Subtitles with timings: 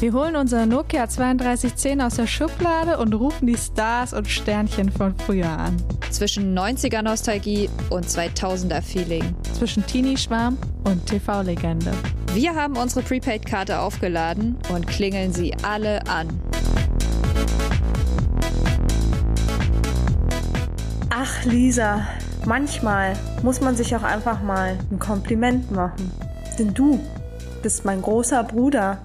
[0.00, 5.12] Wir holen unser Nokia 3210 aus der Schublade und rufen die Stars und Sternchen von
[5.16, 5.76] früher an.
[6.10, 9.34] Zwischen 90er Nostalgie und 2000er Feeling.
[9.54, 11.90] Zwischen Teenie-Schwarm und TV-Legende.
[12.32, 16.28] Wir haben unsere Prepaid-Karte aufgeladen und klingeln sie alle an.
[21.10, 22.06] Ach, Lisa,
[22.46, 26.12] manchmal muss man sich auch einfach mal ein Kompliment machen.
[26.56, 27.00] Denn du
[27.64, 28.98] bist mein großer Bruder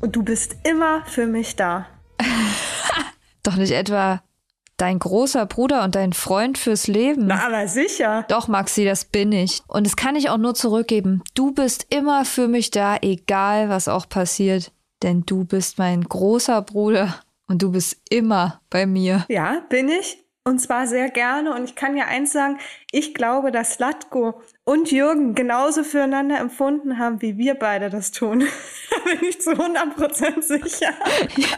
[0.00, 1.86] und du bist immer für mich da.
[3.42, 4.22] Doch nicht etwa
[4.80, 7.26] dein großer Bruder und dein Freund fürs Leben.
[7.26, 8.24] Na, aber sicher.
[8.28, 9.62] Doch, Maxi, das bin ich.
[9.68, 11.22] Und das kann ich auch nur zurückgeben.
[11.34, 14.72] Du bist immer für mich da, egal was auch passiert.
[15.02, 17.14] Denn du bist mein großer Bruder
[17.46, 19.24] und du bist immer bei mir.
[19.28, 20.18] Ja, bin ich.
[20.44, 21.54] Und zwar sehr gerne.
[21.54, 22.58] Und ich kann ja eins sagen,
[22.90, 28.44] ich glaube, dass Latko und Jürgen genauso füreinander empfunden haben, wie wir beide das tun.
[28.90, 30.92] da bin ich zu 100% sicher.
[31.36, 31.48] Ja.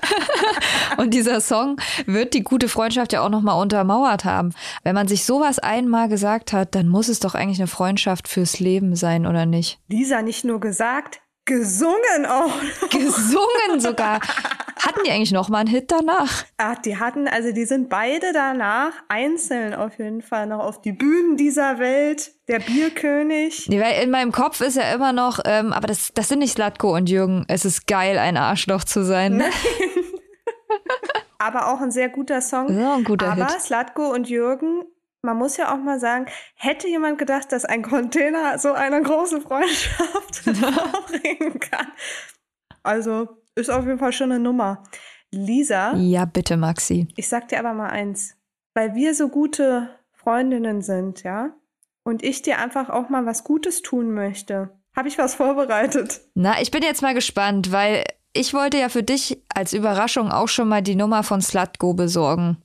[0.97, 4.55] Und dieser Song wird die gute Freundschaft ja auch nochmal untermauert haben.
[4.83, 8.61] Wenn man sich sowas einmal gesagt hat, dann muss es doch eigentlich eine Freundschaft fürs
[8.61, 9.79] Leben sein, oder nicht?
[9.89, 12.53] Lisa nicht nur gesagt, gesungen auch.
[12.91, 14.21] Gesungen sogar.
[14.85, 16.45] Hatten die eigentlich noch mal einen Hit danach?
[16.57, 20.91] Ach, die hatten, also die sind beide danach einzeln auf jeden Fall noch auf die
[20.91, 22.33] Bühnen dieser Welt.
[22.49, 23.69] Der Bierkönig.
[23.69, 26.55] Nee, weil in meinem Kopf ist ja immer noch, ähm, aber das, das sind nicht
[26.55, 27.45] Slatko und Jürgen.
[27.47, 29.37] Es ist geil, ein Arschloch zu sein.
[29.37, 29.45] Ne?
[29.45, 30.05] Nein.
[31.39, 32.77] aber auch ein sehr guter Song.
[32.77, 33.63] Ja, ein guter aber Hit.
[33.63, 34.83] Slatko und Jürgen
[35.23, 39.41] man muss ja auch mal sagen, hätte jemand gedacht, dass ein Container so eine große
[39.41, 40.45] Freundschaft
[41.07, 41.87] bringen kann.
[42.83, 44.83] Also ist auf jeden Fall schon eine Nummer.
[45.31, 45.95] Lisa.
[45.95, 47.09] Ja, bitte, Maxi.
[47.17, 48.37] Ich sag dir aber mal eins.
[48.75, 51.55] Weil wir so gute Freundinnen sind, ja,
[52.05, 56.21] und ich dir einfach auch mal was Gutes tun möchte, habe ich was vorbereitet.
[56.35, 60.49] Na, ich bin jetzt mal gespannt, weil ich wollte ja für dich als Überraschung auch
[60.49, 62.57] schon mal die Nummer von Slatko besorgen.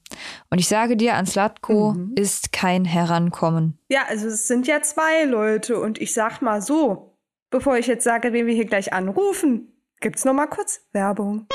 [0.49, 2.13] Und ich sage dir, an Slatko mhm.
[2.15, 3.77] ist kein Herankommen.
[3.89, 7.17] Ja, also es sind ja zwei Leute und ich sag mal so,
[7.49, 11.47] bevor ich jetzt sage, wen wir hier gleich anrufen, gibt's noch mal kurz Werbung.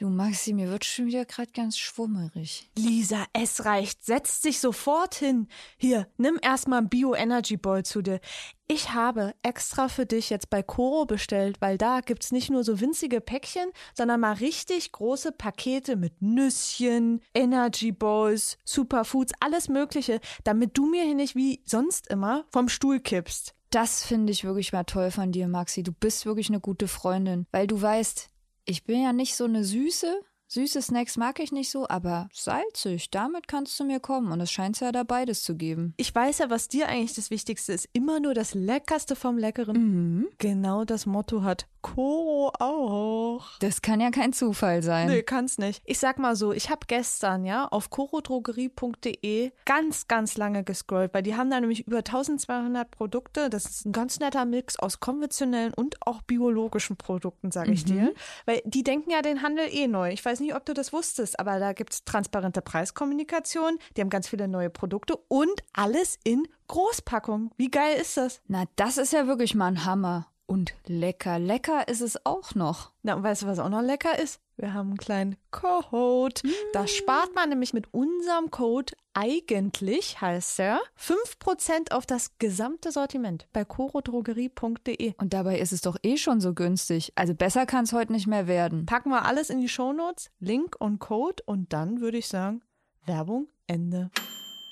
[0.00, 2.68] Du Maxi, mir wird schon wieder gerade ganz schwummerig.
[2.76, 4.04] Lisa, es reicht.
[4.04, 5.46] Setz dich sofort hin.
[5.76, 8.18] Hier, nimm erstmal ein Bio-Energy Boy zu dir.
[8.66, 12.80] Ich habe extra für dich jetzt bei Coro bestellt, weil da gibt's nicht nur so
[12.80, 20.76] winzige Päckchen, sondern mal richtig große Pakete mit Nüsschen, Energy Boys, Superfoods, alles Mögliche, damit
[20.76, 23.54] du mir hier nicht wie sonst immer vom Stuhl kippst.
[23.70, 25.82] Das finde ich wirklich mal toll von dir, Maxi.
[25.82, 28.30] Du bist wirklich eine gute Freundin, weil du weißt,
[28.64, 33.10] ich bin ja nicht so eine Süße, Süße Snacks mag ich nicht so, aber salzig,
[33.10, 34.32] damit kannst du mir kommen.
[34.32, 35.94] Und es scheint ja da beides zu geben.
[35.96, 37.88] Ich weiß ja, was dir eigentlich das Wichtigste ist.
[37.92, 39.76] Immer nur das Leckerste vom Leckeren.
[39.76, 40.28] Mhm.
[40.38, 43.58] Genau das Motto hat Koro auch.
[43.58, 45.08] Das kann ja kein Zufall sein.
[45.08, 45.82] Nee, kann's nicht.
[45.84, 51.22] Ich sag mal so, ich habe gestern ja auf korodrogerie.de ganz, ganz lange gescrollt, weil
[51.22, 53.50] die haben da nämlich über 1200 Produkte.
[53.50, 57.90] Das ist ein ganz netter Mix aus konventionellen und auch biologischen Produkten, sage ich mhm.
[57.90, 58.14] dir.
[58.46, 60.10] Weil die denken ja den Handel eh neu.
[60.10, 63.78] Ich weiß nicht, nicht, ob du das wusstest, aber da gibt es transparente Preiskommunikation.
[63.96, 67.50] Die haben ganz viele neue Produkte und alles in Großpackung.
[67.56, 68.40] Wie geil ist das?
[68.46, 70.28] Na, das ist ja wirklich mal ein Hammer.
[70.46, 72.92] Und lecker, lecker ist es auch noch.
[73.02, 74.40] Na, und weißt du, was auch noch lecker ist?
[74.56, 76.40] Wir haben einen kleinen Code.
[76.44, 76.50] Mm.
[76.72, 83.46] Da spart man nämlich mit unserem Code eigentlich, heißt er, 5% auf das gesamte Sortiment
[83.52, 85.14] bei corodrogerie.de.
[85.18, 87.12] Und dabei ist es doch eh schon so günstig.
[87.16, 88.86] Also besser kann es heute nicht mehr werden.
[88.86, 92.62] Packen wir alles in die Shownotes, Link und Code und dann würde ich sagen,
[93.06, 94.10] Werbung Ende.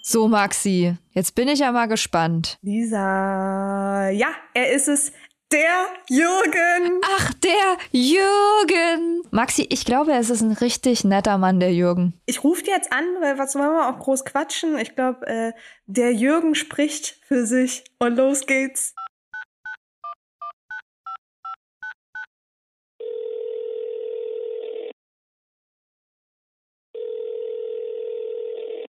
[0.04, 2.58] So, Maxi, jetzt bin ich ja mal gespannt.
[2.60, 5.12] Lisa, ja, er ist es.
[5.52, 7.02] Der Jürgen.
[7.04, 9.20] Ach, der Jürgen.
[9.30, 12.18] Maxi, ich glaube, es ist ein richtig netter Mann, der Jürgen.
[12.24, 14.78] Ich rufe dir jetzt an, weil was wollen wir auch groß quatschen?
[14.78, 15.52] Ich glaube, äh,
[15.84, 17.84] der Jürgen spricht für sich.
[17.98, 18.94] Und los geht's.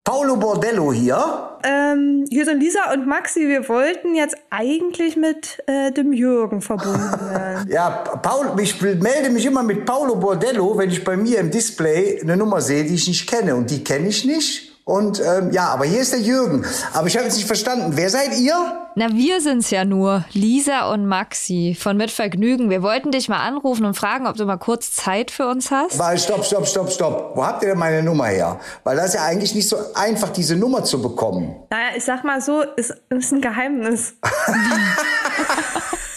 [0.04, 1.51] Paolo Bordello hier.
[1.64, 3.48] Ähm, hier sind Lisa und Maxi.
[3.48, 7.00] Wir wollten jetzt eigentlich mit äh, dem Jürgen verbunden
[7.30, 7.70] werden.
[7.72, 12.20] ja, Paul, ich melde mich immer mit Paolo Bordello, wenn ich bei mir im Display
[12.22, 13.56] eine Nummer sehe, die ich nicht kenne.
[13.56, 14.72] Und die kenne ich nicht.
[14.86, 16.66] Und ähm, ja, aber hier ist der Jürgen.
[16.94, 17.94] Aber ich habe jetzt nicht verstanden.
[17.96, 18.81] Wer seid ihr?
[18.94, 20.26] Na, wir sind's ja nur.
[20.34, 22.70] Lisa und Maxi von Mit Vergnügen.
[22.70, 25.98] Wir wollten dich mal anrufen und fragen, ob du mal kurz Zeit für uns hast.
[25.98, 27.32] Weil, stopp, stopp, stopp, stopp.
[27.36, 28.60] Wo habt ihr denn meine Nummer her?
[28.84, 31.56] Weil das ist ja eigentlich nicht so einfach, diese Nummer zu bekommen.
[31.70, 34.16] Naja, ich sag mal so, ist, ist ein Geheimnis.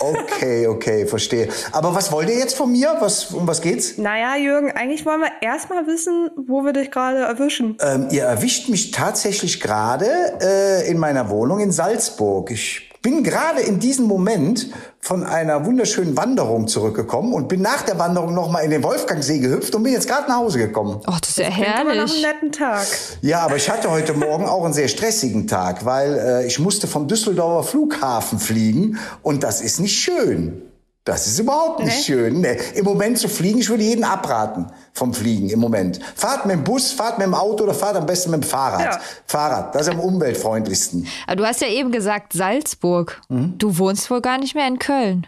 [0.04, 1.48] Okay, okay, verstehe.
[1.72, 2.96] Aber was wollt ihr jetzt von mir?
[3.00, 3.96] Was, um was geht's?
[3.96, 7.78] Naja, Jürgen, eigentlich wollen wir erstmal wissen, wo wir dich gerade erwischen.
[7.80, 10.06] Ähm, ihr erwischt mich tatsächlich gerade
[10.42, 12.50] äh, in meiner Wohnung in Salzburg.
[12.50, 17.98] Ich bin gerade in diesem Moment von einer wunderschönen Wanderung zurückgekommen und bin nach der
[17.98, 21.02] Wanderung nochmal in den Wolfgangsee gehüpft und bin jetzt gerade nach Hause gekommen.
[21.06, 22.22] Oh, das ist ja aber nach einem herrlich.
[22.22, 22.86] netten Tag.
[23.20, 26.86] Ja, aber ich hatte heute Morgen auch einen sehr stressigen Tag, weil äh, ich musste
[26.86, 30.62] vom Düsseldorfer Flughafen fliegen und das ist nicht schön.
[31.04, 32.02] Das ist überhaupt nicht Nee?
[32.02, 32.40] schön.
[32.40, 32.56] Nee.
[32.76, 36.00] Im Moment zu fliegen, ich würde jeden abraten vom Fliegen im Moment.
[36.16, 38.80] Fahrt mit dem Bus, fahrt mit dem Auto oder fahrt am besten mit dem Fahrrad.
[38.94, 39.00] Ja.
[39.26, 41.06] Fahrrad, das ist am umweltfreundlichsten.
[41.26, 43.20] Aber du hast ja eben gesagt Salzburg.
[43.28, 43.54] Mhm.
[43.58, 45.26] Du wohnst wohl gar nicht mehr in Köln.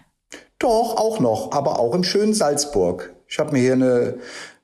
[0.59, 3.15] Doch, auch noch, aber auch im schönen Salzburg.
[3.29, 4.15] Ich habe mir hier eine,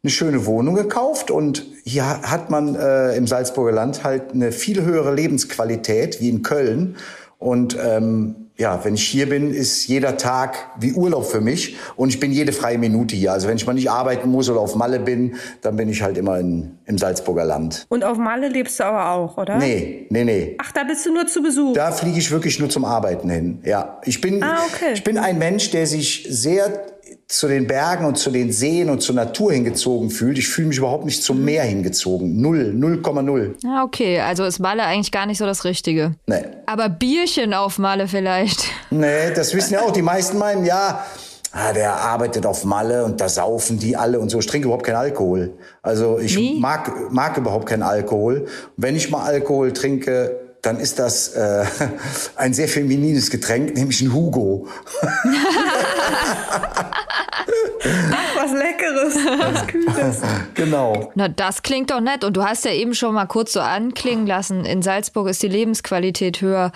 [0.02, 4.82] eine schöne Wohnung gekauft und hier hat man äh, im Salzburger Land halt eine viel
[4.82, 6.96] höhere Lebensqualität wie in Köln.
[7.38, 12.10] Und ähm, ja, wenn ich hier bin, ist jeder Tag wie Urlaub für mich und
[12.10, 13.32] ich bin jede freie Minute hier.
[13.32, 16.18] Also wenn ich mal nicht arbeiten muss oder auf Malle bin, dann bin ich halt
[16.18, 17.86] immer in, im Salzburger Land.
[17.88, 19.56] Und auf Malle lebst du aber auch, oder?
[19.56, 20.56] Nee, nee, nee.
[20.62, 21.74] Ach, da bist du nur zu Besuch.
[21.74, 23.60] Da fliege ich wirklich nur zum Arbeiten hin.
[23.64, 24.92] Ja, ich bin, Ah, okay.
[24.94, 26.86] ich bin ein Mensch, der sich sehr
[27.32, 30.36] zu den Bergen und zu den Seen und zur Natur hingezogen fühlt.
[30.36, 32.38] Ich fühle mich überhaupt nicht zum Meer hingezogen.
[32.40, 33.54] Null, 0,0.
[33.66, 34.20] Ah, okay.
[34.20, 36.14] Also ist Malle eigentlich gar nicht so das Richtige.
[36.26, 36.44] Nee.
[36.66, 38.66] Aber Bierchen auf Malle vielleicht.
[38.90, 39.92] Nee, das wissen ja auch.
[39.92, 41.06] Die meisten meinen, ja,
[41.52, 44.38] ah, der arbeitet auf Malle und da saufen die alle und so.
[44.38, 45.54] Ich trinke überhaupt keinen Alkohol.
[45.80, 46.60] Also ich Nie?
[46.60, 48.40] mag, mag überhaupt keinen Alkohol.
[48.42, 51.64] Und wenn ich mal Alkohol trinke, dann ist das äh,
[52.36, 54.68] ein sehr feminines Getränk, nämlich ein Hugo.
[58.36, 60.20] Was Leckeres, was Kühles.
[60.54, 61.12] Genau.
[61.14, 62.24] Na, das klingt doch nett.
[62.24, 65.48] Und du hast ja eben schon mal kurz so anklingen lassen, in Salzburg ist die
[65.48, 66.72] Lebensqualität höher.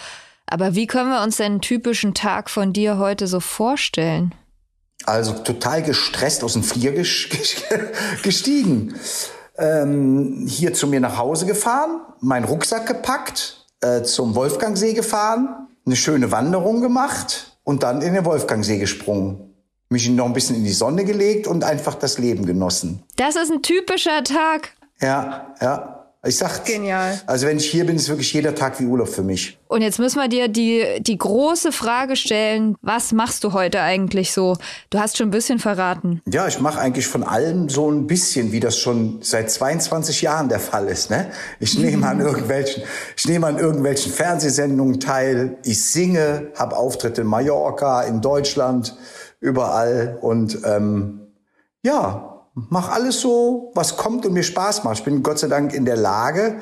[0.46, 4.34] Aber wie können wir uns denn einen typischen Tag von dir heute so vorstellen?
[5.04, 7.28] Also total gestresst aus dem Flieger ges-
[8.22, 8.94] gestiegen.
[9.58, 15.96] Ähm, hier zu mir nach Hause gefahren, meinen Rucksack gepackt, äh, zum Wolfgangsee gefahren, eine
[15.96, 19.45] schöne Wanderung gemacht und dann in den Wolfgangsee gesprungen.
[19.88, 23.02] Mich noch ein bisschen in die Sonne gelegt und einfach das Leben genossen.
[23.16, 24.72] Das ist ein typischer Tag.
[25.00, 25.96] Ja, ja.
[26.26, 26.64] Ich sag's.
[26.64, 27.20] Genial.
[27.26, 29.58] Also wenn ich hier bin, ist wirklich jeder Tag wie Urlaub für mich.
[29.68, 34.32] Und jetzt müssen wir dir die, die große Frage stellen, was machst du heute eigentlich
[34.32, 34.56] so?
[34.90, 36.20] Du hast schon ein bisschen verraten.
[36.28, 40.48] Ja, ich mache eigentlich von allem so ein bisschen, wie das schon seit 22 Jahren
[40.48, 41.10] der Fall ist.
[41.10, 41.30] Ne?
[41.60, 42.82] Ich nehme an irgendwelchen,
[43.16, 45.58] ich nehme an irgendwelchen Fernsehsendungen teil.
[45.64, 48.96] Ich singe, habe Auftritte in Mallorca, in Deutschland,
[49.40, 51.32] überall und ähm,
[51.82, 54.98] ja, mach alles so, was kommt und mir Spaß macht.
[54.98, 56.56] Ich bin Gott sei Dank in der Lage,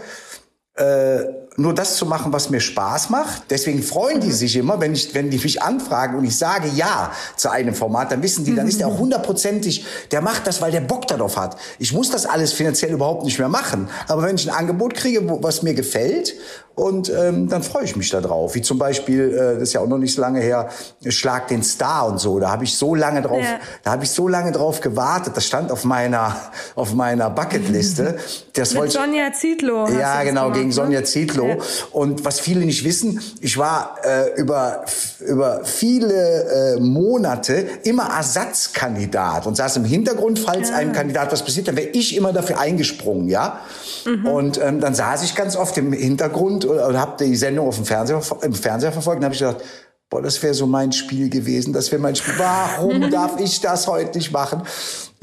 [0.75, 1.25] äh,
[1.57, 3.45] nur das zu machen, was mir Spaß macht.
[3.51, 7.13] Deswegen freuen die sich immer, wenn ich, wenn die mich anfragen und ich sage ja
[7.37, 10.73] zu einem Format, dann wissen die, dann ist er auch hundertprozentig, der macht das, weil
[10.73, 11.57] der Bock darauf hat.
[11.79, 13.89] Ich muss das alles finanziell überhaupt nicht mehr machen.
[14.09, 16.35] Aber wenn ich ein Angebot kriege, wo, was mir gefällt,
[16.77, 18.57] und ähm, dann freue ich mich da drauf.
[18.57, 20.71] Wie zum Beispiel, äh, das ist ja auch noch nicht so lange her,
[21.07, 22.41] Schlag den Star und so.
[22.41, 23.61] Da habe ich so lange drauf, Ja.
[23.85, 25.37] da habe ich so lange drauf gewartet.
[25.37, 26.35] Das stand auf meiner,
[26.75, 28.17] auf meiner Bucketliste.
[28.55, 29.89] Das Mit wollte ich- Sonja Zietlow.
[29.89, 30.73] ja, genau, gegen ne?
[30.73, 31.44] Sonja Zietlow.
[31.49, 31.57] Ja.
[31.93, 34.85] Und was viele nicht wissen, ich war äh, über,
[35.21, 41.69] über viele äh, Monate immer Ersatzkandidat und saß im Hintergrund, falls einem Kandidat was passiert,
[41.69, 43.61] dann wäre ich immer dafür eingesprungen, ja.
[44.05, 44.27] Mhm.
[44.27, 47.77] Und ähm, dann saß ich ganz oft im Hintergrund und, und habe die Sendung auf
[47.77, 49.63] dem Fernseher, im Fernseher verfolgt und habe ich gedacht,
[50.11, 52.35] boah, das wäre so mein Spiel gewesen, das wäre mein Spiel.
[52.37, 54.63] Warum darf ich das heute nicht machen?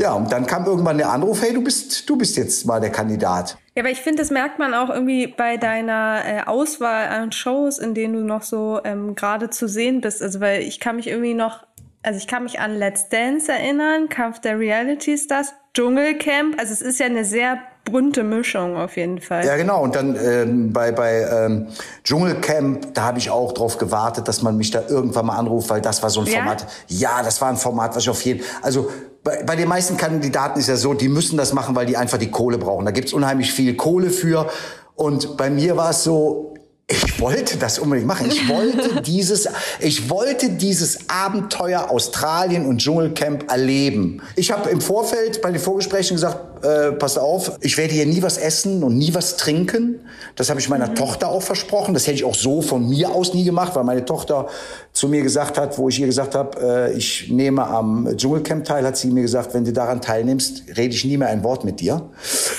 [0.02, 2.90] Ja, und dann kam irgendwann der Anruf, hey, du bist, du bist jetzt mal der
[2.90, 3.60] Kandidat.
[3.76, 7.78] Ja, aber ich finde, das merkt man auch irgendwie bei deiner äh, Auswahl an Shows,
[7.78, 10.24] in denen du noch so ähm, gerade zu sehen bist.
[10.24, 11.68] Also, weil ich kann mich irgendwie noch,
[12.02, 16.60] also ich kann mich an Let's Dance erinnern, Kampf der Reality Stars, Dschungelcamp.
[16.60, 19.46] Also es ist ja eine sehr bunte Mischung auf jeden Fall.
[19.46, 19.82] Ja, genau.
[19.82, 21.68] Und dann ähm, bei, bei ähm,
[22.04, 25.82] Dschungelcamp, da habe ich auch drauf gewartet, dass man mich da irgendwann mal anruft, weil
[25.82, 26.40] das war so ein Ja?
[26.40, 26.68] Format.
[26.88, 28.90] Ja, das war ein Format, was ich auf jeden Also
[29.24, 32.18] bei, bei den meisten Kandidaten ist ja so, die müssen das machen, weil die einfach
[32.18, 32.86] die Kohle brauchen.
[32.86, 34.50] Da gibt's unheimlich viel Kohle für.
[34.96, 36.54] Und bei mir war es so,
[36.88, 38.28] ich wollte das unbedingt machen.
[38.28, 39.48] Ich wollte dieses,
[39.80, 44.22] ich wollte dieses Abenteuer Australien und Dschungelcamp erleben.
[44.36, 48.22] Ich habe im Vorfeld bei den Vorgesprächen gesagt, äh, pass auf, ich werde hier nie
[48.22, 50.00] was essen und nie was trinken.
[50.36, 50.96] Das habe ich meiner mhm.
[50.96, 51.94] Tochter auch versprochen.
[51.94, 54.48] Das hätte ich auch so von mir aus nie gemacht, weil meine Tochter
[54.94, 58.86] zu mir gesagt hat, wo ich ihr gesagt habe, äh, ich nehme am Dschungelcamp teil,
[58.86, 61.80] hat sie mir gesagt, wenn du daran teilnimmst, rede ich nie mehr ein Wort mit
[61.80, 62.10] dir.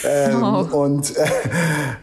[0.04, 0.76] Ähm, oh.
[0.76, 1.26] Und äh,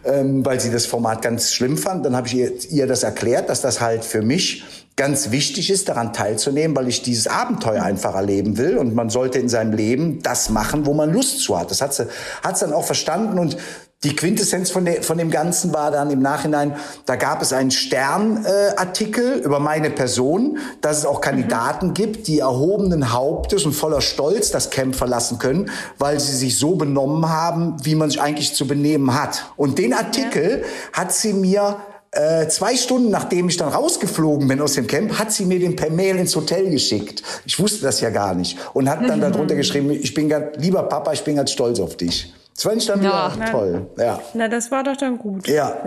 [0.05, 3.49] ähm, weil sie das Format ganz schlimm fand, dann habe ich ihr, ihr das erklärt,
[3.49, 4.63] dass das halt für mich
[4.99, 8.77] ganz wichtig ist, daran teilzunehmen, weil ich dieses Abenteuer einfach erleben will.
[8.77, 11.71] Und man sollte in seinem Leben das machen, wo man Lust zu hat.
[11.71, 12.05] Das hat sie,
[12.43, 13.39] hat sie dann auch verstanden.
[13.39, 13.55] Und
[14.03, 16.75] die Quintessenz von, de, von dem Ganzen war dann im Nachhinein,
[17.05, 21.93] da gab es einen Sternartikel äh, über meine Person, dass es auch Kandidaten mhm.
[21.93, 26.75] gibt, die erhobenen Hauptes und voller Stolz das Camp verlassen können, weil sie sich so
[26.75, 29.45] benommen haben, wie man sich eigentlich zu benehmen hat.
[29.55, 30.99] Und den Artikel ja.
[30.99, 31.77] hat sie mir
[32.11, 35.75] äh, zwei Stunden nachdem ich dann rausgeflogen bin aus dem Camp, hat sie mir den
[35.75, 37.23] per Mail ins Hotel geschickt.
[37.45, 38.57] Ich wusste das ja gar nicht.
[38.73, 41.97] Und hat dann darunter geschrieben, ich bin ganz, lieber Papa, ich bin ganz stolz auf
[41.97, 42.33] dich.
[42.59, 43.33] Das fand ich dann ja.
[43.33, 43.87] wieder toll.
[43.97, 44.19] Ja.
[44.33, 45.47] Na, das war doch dann gut.
[45.47, 45.77] Ja,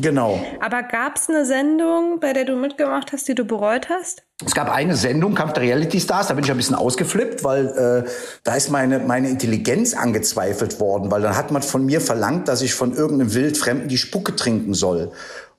[0.00, 0.42] genau.
[0.60, 4.22] Aber gab es eine Sendung, bei der du mitgemacht hast, die du bereut hast?
[4.42, 7.66] Es gab eine Sendung, Kampf der Reality Stars, da bin ich ein bisschen ausgeflippt, weil
[8.06, 8.10] äh,
[8.44, 12.62] da ist meine, meine Intelligenz angezweifelt worden, weil dann hat man von mir verlangt, dass
[12.62, 15.12] ich von irgendeinem Wildfremden die Spucke trinken soll.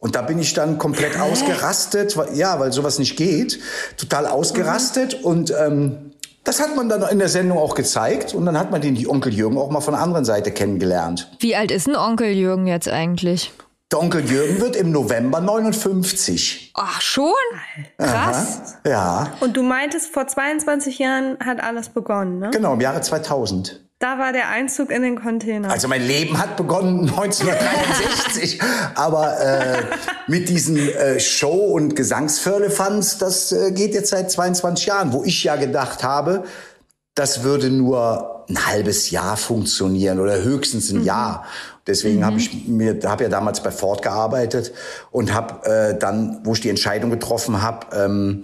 [0.03, 1.21] Und da bin ich dann komplett Hä?
[1.21, 3.59] ausgerastet, weil, ja, weil sowas nicht geht,
[3.95, 5.25] total ausgerastet mhm.
[5.25, 6.11] und ähm,
[6.43, 9.07] das hat man dann in der Sendung auch gezeigt und dann hat man den die
[9.07, 11.31] Onkel Jürgen auch mal von der anderen Seite kennengelernt.
[11.39, 13.53] Wie alt ist ein Onkel Jürgen jetzt eigentlich?
[13.93, 16.71] Der Onkel Jürgen wird im November 59.
[16.73, 17.31] Ach schon?
[17.97, 18.75] Krass.
[18.83, 19.33] Aha, ja.
[19.39, 22.49] Und du meintest, vor 22 Jahren hat alles begonnen, ne?
[22.51, 23.82] Genau, im Jahre 2000.
[24.03, 25.71] Da war der Einzug in den Container.
[25.71, 28.59] Also mein Leben hat begonnen 1963,
[28.95, 29.83] aber äh,
[30.27, 35.45] mit diesen äh, Show- und Gesangsfirlefanz, das äh, geht jetzt seit 22 Jahren, wo ich
[35.45, 36.43] ja gedacht habe,
[37.15, 41.05] das würde nur ein halbes Jahr funktionieren oder höchstens ein mhm.
[41.05, 41.45] Jahr.
[41.87, 42.25] Deswegen mhm.
[42.25, 44.73] habe ich mir, habe ja damals bei Ford gearbeitet
[45.11, 48.43] und habe äh, dann, wo ich die Entscheidung getroffen habe, ähm,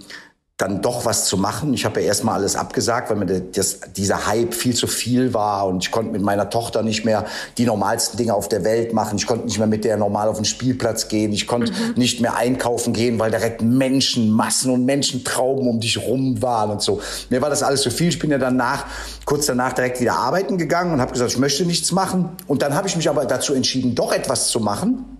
[0.60, 1.74] dann doch was zu machen.
[1.74, 5.66] Ich habe ja erstmal alles abgesagt, weil mir das, dieser Hype viel zu viel war
[5.66, 7.25] und ich konnte mit meiner Tochter nicht mehr
[7.58, 9.18] die normalsten Dinge auf der Welt machen.
[9.18, 11.32] Ich konnte nicht mehr mit der normal auf den Spielplatz gehen.
[11.32, 11.94] Ich konnte mhm.
[11.96, 17.00] nicht mehr einkaufen gehen, weil direkt Menschenmassen und Menschentrauben um dich rum waren und so.
[17.30, 18.10] Mir war das alles zu viel.
[18.10, 18.86] Ich bin ja danach,
[19.24, 22.32] kurz danach direkt wieder arbeiten gegangen und habe gesagt, ich möchte nichts machen.
[22.48, 25.18] Und dann habe ich mich aber dazu entschieden, doch etwas zu machen.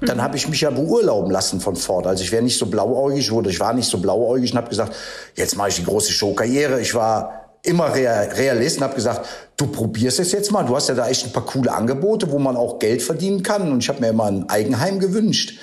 [0.00, 2.06] Und dann habe ich mich ja beurlauben lassen von Ford.
[2.06, 4.94] Also ich wäre nicht so blauäugig oder ich war nicht so blauäugig und habe gesagt,
[5.34, 6.80] jetzt mache ich die große Showkarriere.
[6.80, 9.26] Ich war immer Realist und habe gesagt,
[9.56, 10.64] du probierst es jetzt mal.
[10.64, 13.70] Du hast ja da echt ein paar coole Angebote, wo man auch Geld verdienen kann.
[13.70, 15.58] Und ich habe mir immer ein Eigenheim gewünscht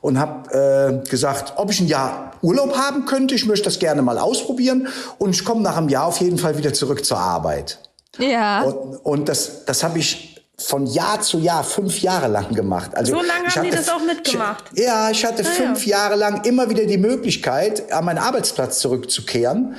[0.00, 3.34] und habe äh, gesagt, ob ich ein Jahr Urlaub haben könnte.
[3.34, 4.88] Ich möchte das gerne mal ausprobieren
[5.18, 7.78] und ich komme nach einem Jahr auf jeden Fall wieder zurück zur Arbeit.
[8.18, 8.62] Ja.
[8.62, 12.94] Und, und das, das habe ich von Jahr zu Jahr, fünf Jahre lang gemacht.
[12.94, 14.64] Also so lange haben die das auch mitgemacht?
[14.74, 15.98] Ja, ich hatte ah, fünf ja.
[15.98, 19.76] Jahre lang immer wieder die Möglichkeit, an meinen Arbeitsplatz zurückzukehren.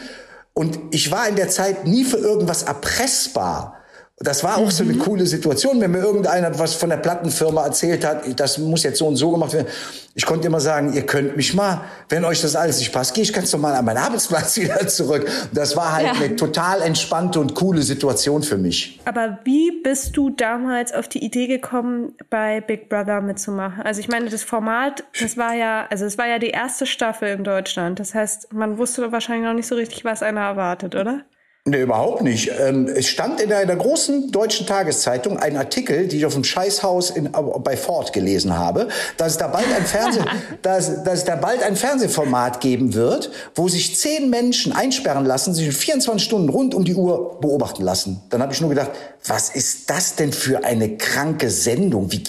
[0.53, 3.78] Und ich war in der Zeit nie für irgendwas erpressbar.
[4.21, 4.99] Das war auch so eine mhm.
[4.99, 9.07] coole Situation, wenn mir irgendeiner was von der Plattenfirma erzählt hat, das muss jetzt so
[9.07, 9.67] und so gemacht werden.
[10.13, 13.23] Ich konnte immer sagen, ihr könnt mich mal, wenn euch das alles nicht passt, gehe
[13.23, 15.25] ich ganz normal an meinen Arbeitsplatz wieder zurück.
[15.53, 16.11] Das war halt ja.
[16.13, 18.99] eine total entspannte und coole Situation für mich.
[19.05, 23.83] Aber wie bist du damals auf die Idee gekommen, bei Big Brother mitzumachen?
[23.83, 27.29] Also ich meine, das Format, das war ja, also es war ja die erste Staffel
[27.29, 28.01] in Deutschland.
[28.01, 31.23] Das heißt, man wusste wahrscheinlich noch nicht so richtig, was einer erwartet, oder?
[31.66, 32.51] Nee, überhaupt nicht.
[32.58, 37.10] Ähm, es stand in einer großen deutschen Tageszeitung ein Artikel, die ich auf dem Scheißhaus
[37.12, 38.88] in, bei Ford gelesen habe,
[39.18, 40.22] dass es da bald ein Fernseh,
[40.62, 45.54] dass, dass es da bald ein Fernsehformat geben wird, wo sich zehn Menschen einsperren lassen,
[45.54, 48.22] sich 24 Stunden rund um die Uhr beobachten lassen.
[48.30, 48.92] Dann habe ich nur gedacht,
[49.25, 52.11] was ist das denn für eine kranke Sendung?
[52.11, 52.23] Wie,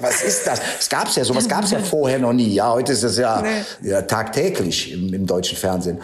[0.00, 0.60] was ist das?
[0.80, 2.54] Es gab's ja, sowas gab's ja vorher noch nie.
[2.54, 3.90] Ja, heute ist es ja, nee.
[3.90, 6.00] ja tagtäglich im, im deutschen Fernsehen.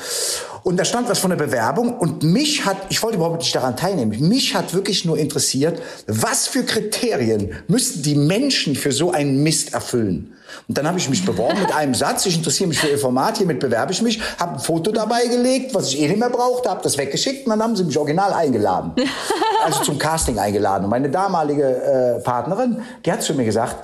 [0.65, 3.77] Und da stand was von der Bewerbung und mich hat, ich wollte überhaupt nicht daran
[3.77, 9.43] teilnehmen, mich hat wirklich nur interessiert, was für Kriterien müssten die Menschen für so einen
[9.43, 10.35] Mist erfüllen.
[10.69, 13.39] Und dann habe ich mich beworben mit einem Satz, ich interessiere mich für Ihr Format,
[13.39, 16.71] hiermit bewerbe ich mich, habe ein Foto dabei gelegt, was ich eh nicht mehr brauchte,
[16.71, 18.93] habe das weggeschickt und dann haben sie mich original eingeladen.
[19.65, 20.83] Also zum Casting eingeladen.
[20.83, 23.77] Und meine damalige äh, Partnerin, die hat zu mir gesagt,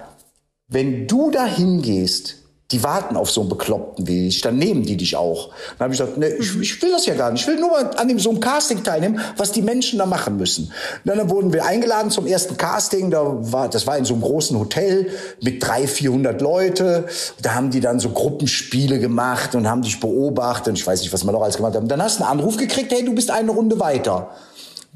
[0.66, 2.37] wenn du da hingehst
[2.70, 5.48] die warten auf so einen Bekloppten wie ich, dann nehmen die dich auch.
[5.78, 7.40] Dann habe ich gesagt, nee, ich, ich, will das ja gar nicht.
[7.40, 10.36] Ich will nur mal an dem, so einem Casting teilnehmen, was die Menschen da machen
[10.36, 10.70] müssen.
[11.04, 13.10] dann wurden wir eingeladen zum ersten Casting.
[13.10, 15.08] Da war, das war in so einem großen Hotel
[15.40, 17.06] mit drei, vierhundert Leute.
[17.40, 20.76] Da haben die dann so Gruppenspiele gemacht und haben dich beobachtet.
[20.76, 21.80] Ich weiß nicht, was man noch alles gemacht hat.
[21.80, 24.30] Und dann hast du einen Anruf gekriegt, hey, du bist eine Runde weiter.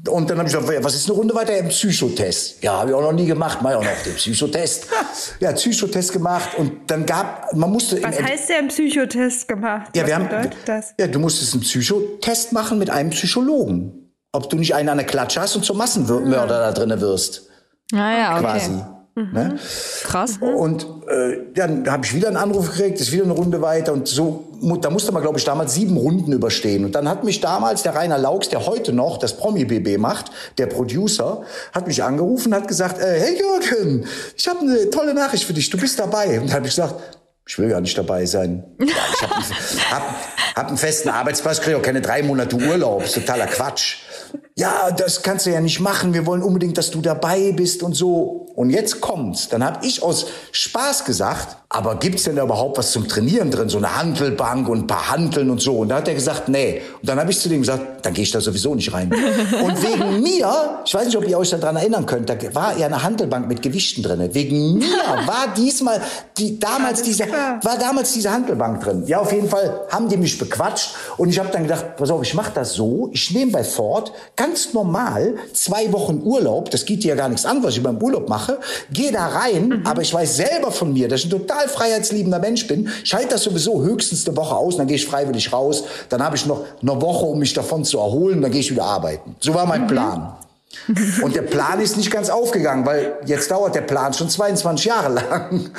[0.09, 1.53] Und dann habe ich gesagt, was ist eine Runde weiter?
[1.53, 2.61] Ein Psychotest.
[2.61, 4.87] Ja, habe ich auch noch nie gemacht, mal auch noch den Psychotest.
[5.39, 8.03] ja, Psychotest gemacht und dann gab, man musste...
[8.03, 9.95] Was heißt der Psychotest gemacht?
[9.95, 10.93] Ja, was wir haben, das?
[10.99, 14.11] ja, du musstest einen Psychotest machen mit einem Psychologen.
[14.33, 17.47] Ob du nicht einen an der Klatsche hast und zum Massenmörder da drinnen wirst.
[17.91, 18.41] Naja, okay.
[18.41, 18.83] Quasi.
[19.15, 19.59] Ne?
[20.03, 20.39] Krass.
[20.41, 24.07] Und äh, dann habe ich wieder einen Anruf gekriegt, ist wieder eine Runde weiter und
[24.07, 24.45] so,
[24.81, 26.83] da musste man, glaube ich, damals sieben Runden überstehen.
[26.83, 30.65] Und dann hat mich damals der Rainer Laux, der heute noch das Promi-BB macht, der
[30.65, 31.43] Producer,
[31.73, 34.05] hat mich angerufen und hat gesagt, äh, hey Jürgen,
[34.35, 36.39] ich habe eine tolle Nachricht für dich, du bist dabei.
[36.39, 36.95] Und dann habe ich gesagt,
[37.45, 38.63] ich will gar nicht dabei sein.
[38.79, 39.43] Ich habe einen,
[39.91, 40.03] hab,
[40.55, 43.03] hab einen festen Arbeitsplatz, kriege auch keine drei Monate Urlaub.
[43.03, 43.97] ist totaler Quatsch.
[44.55, 46.13] Ja, das kannst du ja nicht machen.
[46.13, 48.47] Wir wollen unbedingt, dass du dabei bist und so.
[48.55, 49.49] Und jetzt kommt's.
[49.49, 53.67] Dann habe ich aus Spaß gesagt, aber gibt's denn da überhaupt was zum Trainieren drin?
[53.67, 55.77] So eine Handelbank und ein paar Hanteln und so.
[55.77, 56.83] Und da hat er gesagt, nee.
[57.01, 59.11] Und dann habe ich zu dem gesagt, dann gehe ich da sowieso nicht rein.
[59.63, 62.85] und wegen mir, ich weiß nicht, ob ihr euch daran erinnern könnt, da war ja
[62.85, 64.29] eine Handelbank mit Gewichten drin.
[64.33, 64.85] Wegen mir
[65.25, 65.99] war diesmal,
[66.37, 69.03] die, damals diese, war damals diese Handelbank drin.
[69.07, 70.91] Ja, auf jeden Fall haben die mich bequatscht.
[71.17, 73.09] Und ich habe dann gedacht, pass auf, ich mache das so.
[73.13, 76.69] Ich nehme bei Ford ganz normal zwei Wochen Urlaub.
[76.69, 78.42] Das geht dir ja gar nichts an, was ich beim Urlaub mache.
[78.91, 82.67] Gehe da rein, aber ich weiß selber von mir, dass ich ein total freiheitsliebender Mensch
[82.67, 82.89] bin.
[83.03, 85.83] Ich halte das sowieso höchstens eine Woche aus, dann gehe ich freiwillig raus.
[86.09, 88.85] Dann habe ich noch eine Woche, um mich davon zu erholen, dann gehe ich wieder
[88.85, 89.35] arbeiten.
[89.39, 90.35] So war mein Plan.
[91.21, 95.13] Und der Plan ist nicht ganz aufgegangen, weil jetzt dauert der Plan schon 22 Jahre
[95.13, 95.71] lang.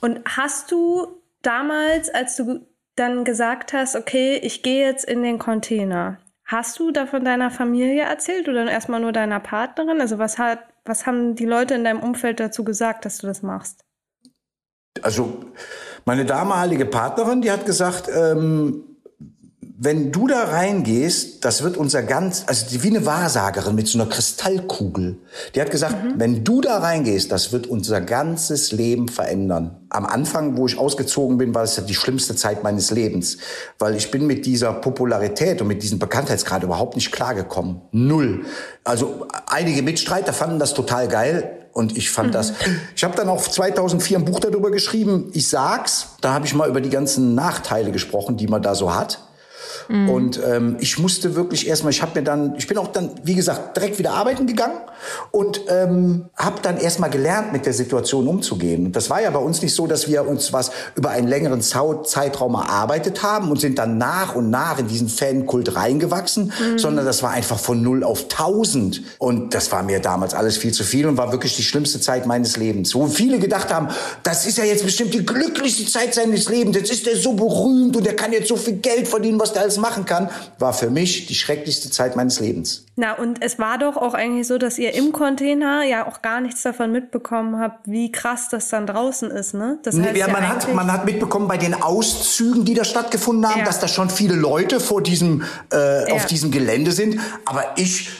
[0.00, 1.06] Und hast du
[1.42, 2.60] damals, als du
[2.96, 7.50] dann gesagt hast, okay, ich gehe jetzt in den Container, hast du da von deiner
[7.50, 10.00] Familie erzählt oder erstmal nur deiner Partnerin?
[10.00, 13.42] Also was hat, was haben die Leute in deinem Umfeld dazu gesagt, dass du das
[13.42, 13.84] machst?
[15.02, 15.44] Also
[16.04, 18.89] meine damalige Partnerin, die hat gesagt, ähm,
[19.82, 24.10] wenn du da reingehst, das wird unser ganz, also wie eine Wahrsagerin mit so einer
[24.10, 25.16] Kristallkugel.
[25.54, 29.78] Die hat gesagt, wenn du da reingehst, das wird unser ganzes Leben verändern.
[29.88, 33.38] Am Anfang, wo ich ausgezogen bin, war es die schlimmste Zeit meines Lebens,
[33.78, 37.80] weil ich bin mit dieser Popularität und mit diesem Bekanntheitsgrad überhaupt nicht klargekommen.
[37.90, 38.44] Null.
[38.84, 41.56] Also einige Mitstreiter fanden das total geil.
[41.72, 42.52] Und ich fand das.
[42.96, 45.30] Ich habe dann auch 2004 ein Buch darüber geschrieben.
[45.32, 46.16] Ich sag's.
[46.20, 49.29] Da habe ich mal über die ganzen Nachteile gesprochen, die man da so hat.
[49.88, 53.34] Und ähm, ich musste wirklich erstmal, ich habe mir dann, ich bin auch dann, wie
[53.34, 54.78] gesagt, direkt wieder arbeiten gegangen
[55.30, 58.86] und ähm, habe dann erstmal gelernt, mit der Situation umzugehen.
[58.86, 61.60] Und das war ja bei uns nicht so, dass wir uns was über einen längeren
[61.60, 67.22] Zeitraum erarbeitet haben und sind dann nach und nach in diesen Fankult reingewachsen, sondern das
[67.22, 69.02] war einfach von null auf tausend.
[69.18, 72.26] Und das war mir damals alles viel zu viel und war wirklich die schlimmste Zeit
[72.26, 72.94] meines Lebens.
[72.94, 73.88] Wo viele gedacht haben,
[74.22, 76.76] das ist ja jetzt bestimmt die glücklichste Zeit seines Lebens.
[76.76, 79.62] Jetzt ist er so berühmt und er kann jetzt so viel Geld verdienen, was der
[79.62, 82.84] alles machen kann, war für mich die schrecklichste Zeit meines Lebens.
[82.96, 86.40] Na, und es war doch auch eigentlich so, dass ihr im Container ja auch gar
[86.40, 89.78] nichts davon mitbekommen habt, wie krass das dann draußen ist, ne?
[89.82, 93.48] Das heißt ja, ja man, hat, man hat mitbekommen bei den Auszügen, die da stattgefunden
[93.48, 93.64] haben, Ja.
[93.64, 96.14] dass da schon viele Leute vor diesem, äh, Ja.
[96.14, 97.18] auf diesem Gelände sind.
[97.46, 98.10] Aber ich,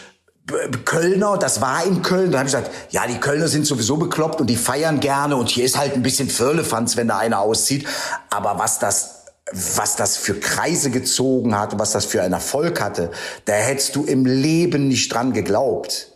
[0.85, 4.41] Kölner, das war in Köln, da habe ich gesagt, ja, die Kölner sind sowieso bekloppt
[4.41, 7.87] und die feiern gerne und hier ist halt ein bisschen Firlefanz, wenn da einer auszieht.
[8.31, 9.20] Aber was das
[9.53, 13.11] was das für Kreise gezogen hat, was das für einen Erfolg hatte,
[13.47, 16.13] da hättest du im Leben nicht dran geglaubt.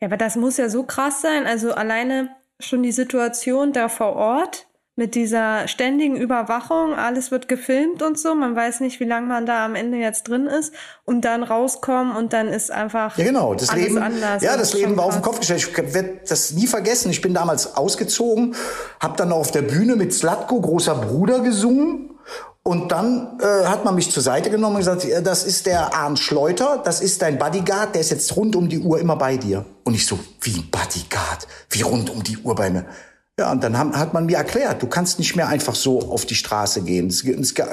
[0.00, 1.46] Ja, aber das muss ja so krass sein.
[1.46, 8.00] Also alleine schon die Situation da vor Ort mit dieser ständigen Überwachung, alles wird gefilmt
[8.00, 8.36] und so.
[8.36, 10.72] Man weiß nicht, wie lange man da am Ende jetzt drin ist
[11.04, 13.54] und dann rauskommen und dann ist einfach Ja, genau.
[13.54, 14.42] Das alles Leben, anders.
[14.42, 15.22] ja, Das das Leben war auf den.
[15.22, 15.68] Kopf gestellt.
[15.68, 17.10] Ich werde das nie vergessen.
[17.10, 18.54] Ich bin damals ausgezogen,
[19.00, 22.13] habe dann auf der Bühne mit Slatko, großer Bruder, gesungen.
[22.66, 25.94] Und dann äh, hat man mich zur Seite genommen und gesagt, ja, das ist der
[25.94, 29.36] Arndt Schleuter, das ist dein Bodyguard, der ist jetzt rund um die Uhr immer bei
[29.36, 29.66] dir.
[29.84, 31.46] Und ich so, wie ein Bodyguard?
[31.68, 32.86] Wie rund um die Uhr bei mir?
[33.36, 36.36] Ja, und dann hat man mir erklärt, du kannst nicht mehr einfach so auf die
[36.36, 37.08] Straße gehen.
[37.08, 37.24] Es,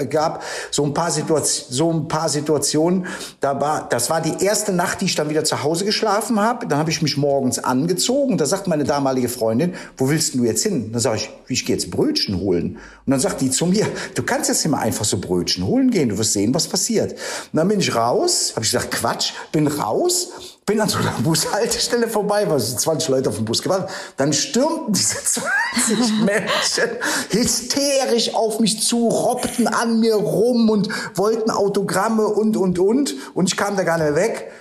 [0.10, 3.06] gab so ein paar Situationen, so ein paar Situationen,
[3.42, 6.66] da war, das war die erste Nacht, die ich dann wieder zu Hause geschlafen habe.
[6.66, 8.40] Dann habe ich mich morgens angezogen.
[8.40, 10.92] Da sagt meine damalige Freundin, wo willst du jetzt hin?
[10.94, 12.80] Dann sage ich, ich gehe jetzt Brötchen holen.
[13.06, 16.10] Und dann sagt die zu mir, du kannst jetzt mal einfach so Brötchen holen gehen.
[16.10, 17.12] Du wirst sehen, was passiert.
[17.12, 17.20] Und
[17.54, 22.08] dann bin ich raus, habe ich gesagt, Quatsch, bin raus, bin an so einer Bushaltestelle
[22.08, 23.90] vorbei, weil so 20 Leute auf dem Bus gewartet.
[24.18, 26.90] Dann stürmten diese 20 Menschen
[27.30, 33.16] hysterisch auf mich zu, robbten an mir rum und wollten Autogramme und, und, und.
[33.34, 34.52] Und ich kam da gar nicht weg.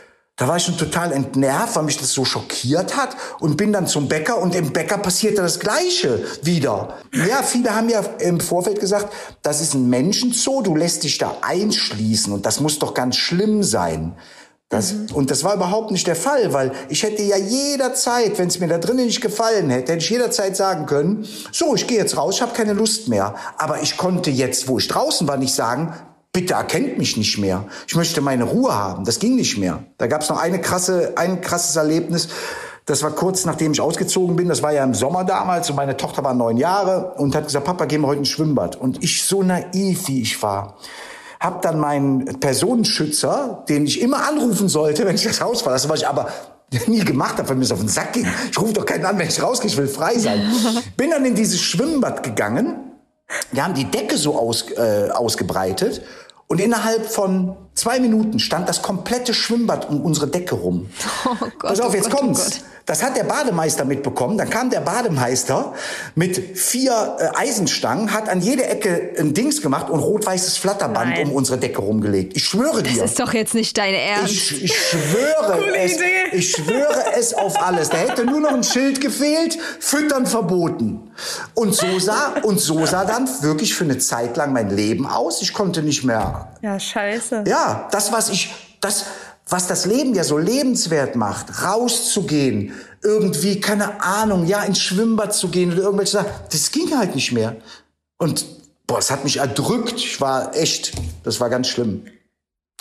[0.40, 3.86] Da war ich schon total entnervt, weil mich das so schockiert hat und bin dann
[3.86, 6.96] zum Bäcker und im Bäcker passierte das Gleiche wieder.
[7.12, 11.36] Ja, viele haben ja im Vorfeld gesagt, das ist ein Menschenzoo, du lässt dich da
[11.42, 14.14] einschließen und das muss doch ganz schlimm sein.
[14.70, 15.08] Das, mhm.
[15.12, 18.68] Und das war überhaupt nicht der Fall, weil ich hätte ja jederzeit, wenn es mir
[18.68, 22.36] da drinnen nicht gefallen hätte, hätte ich jederzeit sagen können, so, ich gehe jetzt raus,
[22.36, 23.34] ich habe keine Lust mehr.
[23.58, 25.92] Aber ich konnte jetzt, wo ich draußen war, nicht sagen,
[26.32, 27.64] bitte erkennt mich nicht mehr.
[27.88, 29.04] Ich möchte meine Ruhe haben.
[29.04, 29.82] Das ging nicht mehr.
[29.98, 32.28] Da gab es noch eine krasse, ein krasses Erlebnis.
[32.86, 34.48] Das war kurz nachdem ich ausgezogen bin.
[34.48, 37.66] Das war ja im Sommer damals und meine Tochter war neun Jahre und hat gesagt,
[37.66, 38.76] Papa, gehen wir heute ins Schwimmbad.
[38.76, 40.76] Und ich so naiv, wie ich war,
[41.40, 46.00] habe dann meinen Personenschützer, den ich immer anrufen sollte, wenn ich das Haus verlasse, was
[46.00, 46.28] ich aber
[46.86, 48.26] nie gemacht habe, weil mir es auf den Sack ging.
[48.50, 50.42] Ich rufe doch keinen an, wenn ich rausgehe, ich will frei sein.
[50.96, 52.76] Bin dann in dieses Schwimmbad gegangen.
[53.52, 56.02] Wir haben die Decke so aus, äh, ausgebreitet
[56.46, 60.88] und innerhalb von zwei Minuten stand das komplette Schwimmbad um unsere Decke rum.
[61.26, 62.60] Oh Gott, Pass auf, oh jetzt Gott, oh kommt's.
[62.60, 64.36] Oh das hat der Bademeister mitbekommen.
[64.36, 65.74] Dann kam der Bademeister
[66.16, 71.28] mit vier äh, Eisenstangen, hat an jede Ecke ein Dings gemacht und rot-weißes Flatterband Nein.
[71.28, 72.36] um unsere Decke rumgelegt.
[72.36, 73.00] Ich schwöre dir.
[73.00, 74.32] Das ist doch jetzt nicht dein Ernst.
[74.32, 75.98] Ich, ich schwöre es.
[76.32, 77.90] Ich schwöre es auf alles.
[77.90, 79.56] Da hätte nur noch ein Schild gefehlt.
[79.78, 81.12] Füttern verboten.
[81.54, 85.42] Und so sah, und so sah dann wirklich für eine Zeit lang mein Leben aus.
[85.42, 86.48] Ich konnte nicht mehr.
[86.62, 87.44] Ja, scheiße.
[87.46, 89.06] Ja, das, was ich, das,
[89.48, 95.48] was das Leben ja so lebenswert macht, rauszugehen, irgendwie, keine Ahnung, ja, ins Schwimmbad zu
[95.48, 97.56] gehen oder irgendwelche Sachen, das ging halt nicht mehr.
[98.18, 98.46] Und
[98.86, 99.94] boah, es hat mich erdrückt.
[99.96, 100.92] Ich war echt,
[101.24, 102.04] das war ganz schlimm.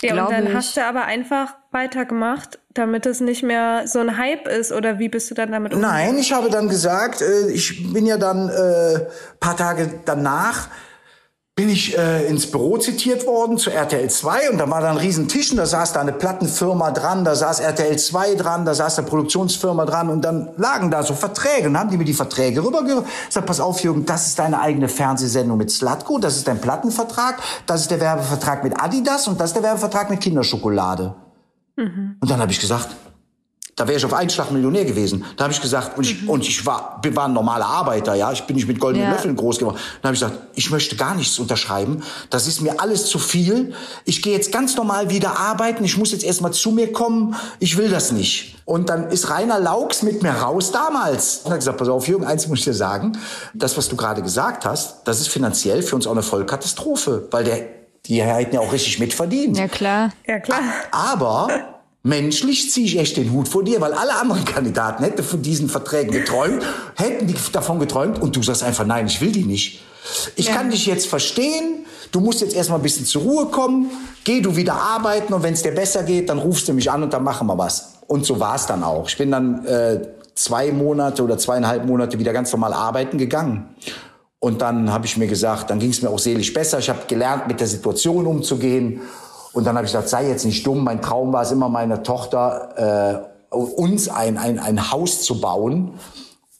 [0.02, 0.54] Ja, und dann ich.
[0.54, 5.08] hast du aber einfach weitergemacht, damit es nicht mehr so ein Hype ist, oder wie
[5.08, 6.06] bist du dann damit umgegangen?
[6.06, 9.06] Nein, ich habe dann gesagt, äh, ich bin ja dann äh,
[9.40, 10.68] paar Tage danach
[11.60, 14.96] bin ich äh, ins Büro zitiert worden zu RTL 2 und da war da ein
[14.96, 18.72] riesen Tisch und da saß da eine Plattenfirma dran, da saß RTL 2 dran, da
[18.72, 22.14] saß eine Produktionsfirma dran und dann lagen da so Verträge und haben die mir die
[22.14, 22.62] Verträge.
[22.62, 26.62] Ich sag, pass auf Jürgen, das ist deine eigene Fernsehsendung mit Slatko, das ist dein
[26.62, 31.14] Plattenvertrag, das ist der Werbevertrag mit Adidas und das ist der Werbevertrag mit Kinderschokolade.
[31.76, 32.16] Mhm.
[32.20, 32.88] Und dann habe ich gesagt,
[33.80, 35.24] da wäre ich auf einen Schlag Millionär gewesen.
[35.38, 36.28] Da habe ich gesagt, und ich, mhm.
[36.28, 39.14] und ich war, war ein normaler Arbeiter, ja, ich bin nicht mit goldenen ja.
[39.14, 39.78] Löffeln groß geworden.
[40.02, 42.02] Da habe ich gesagt, ich möchte gar nichts unterschreiben.
[42.28, 43.72] Das ist mir alles zu viel.
[44.04, 45.82] Ich gehe jetzt ganz normal wieder arbeiten.
[45.82, 47.34] Ich muss jetzt erstmal zu mir kommen.
[47.58, 48.56] Ich will das nicht.
[48.66, 51.38] Und dann ist Rainer Laux mit mir raus damals.
[51.44, 53.16] Und hat gesagt, pass auf, Jürgen, eins muss ich dir sagen.
[53.54, 57.28] Das, was du gerade gesagt hast, das ist finanziell für uns auch eine Vollkatastrophe.
[57.30, 57.60] Weil der,
[58.04, 59.56] die hätten ja auch richtig mitverdient.
[59.56, 60.10] Ja, klar.
[60.26, 60.60] Ja, klar.
[60.90, 65.42] Aber Menschlich ziehe ich echt den Hut vor dir, weil alle anderen Kandidaten hätten von
[65.42, 66.62] diesen Verträgen geträumt,
[66.96, 69.82] hätten die davon geträumt und du sagst einfach, nein, ich will die nicht.
[70.36, 70.54] Ich ja.
[70.54, 73.90] kann dich jetzt verstehen, du musst jetzt erstmal ein bisschen zur Ruhe kommen,
[74.24, 77.02] geh du wieder arbeiten und wenn es dir besser geht, dann rufst du mich an
[77.02, 77.98] und dann machen wir was.
[78.06, 79.08] Und so war es dann auch.
[79.08, 80.00] Ich bin dann äh,
[80.34, 83.74] zwei Monate oder zweieinhalb Monate wieder ganz normal arbeiten gegangen.
[84.38, 86.78] Und dann habe ich mir gesagt, dann ging es mir auch seelisch besser.
[86.78, 89.02] Ich habe gelernt, mit der Situation umzugehen
[89.52, 90.84] und dann habe ich gesagt, sei jetzt nicht dumm.
[90.84, 95.94] Mein Traum war es immer, meiner Tochter äh, uns ein, ein, ein Haus zu bauen.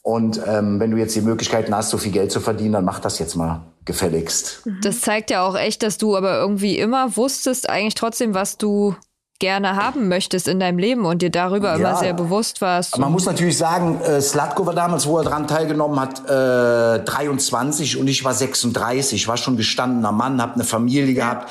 [0.02, 3.00] Und ähm, wenn du jetzt die Möglichkeiten hast, so viel Geld zu verdienen, dann mach
[3.00, 4.62] das jetzt mal gefälligst.
[4.82, 8.96] Das zeigt ja auch echt, dass du aber irgendwie immer wusstest eigentlich trotzdem, was du
[9.40, 12.98] gerne haben möchtest in deinem Leben und dir darüber ja, immer sehr bewusst warst.
[12.98, 17.98] Man muss natürlich sagen, äh, Slatko war damals, wo er daran teilgenommen hat, äh, 23
[17.98, 19.22] und ich war 36.
[19.22, 21.50] Ich war schon gestandener Mann, habe eine Familie gehabt.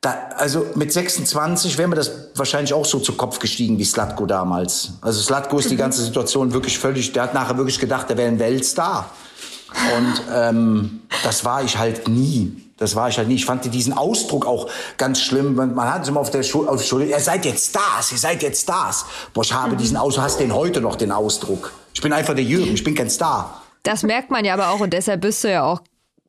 [0.00, 4.26] Da, also mit 26 wäre mir das wahrscheinlich auch so zu Kopf gestiegen wie Slatko
[4.26, 4.92] damals.
[5.00, 8.28] Also Slatko ist die ganze Situation wirklich völlig, der hat nachher wirklich gedacht, er wäre
[8.28, 9.10] ein Weltstar.
[9.96, 12.64] Und ähm, das war ich halt nie.
[12.78, 13.34] Das war ich halt nie.
[13.34, 15.56] Ich fand diesen Ausdruck auch ganz schlimm.
[15.56, 18.18] Man, man hat es immer auf der Schule, auf Schule, ihr seid jetzt Stars, ihr
[18.18, 19.04] seid jetzt Stars.
[19.34, 21.72] Boah, ich habe diesen Ausdruck, hast den heute noch, den Ausdruck.
[21.92, 23.62] Ich bin einfach der Jürgen, ich bin kein Star.
[23.82, 25.80] Das merkt man ja aber auch und deshalb bist du ja auch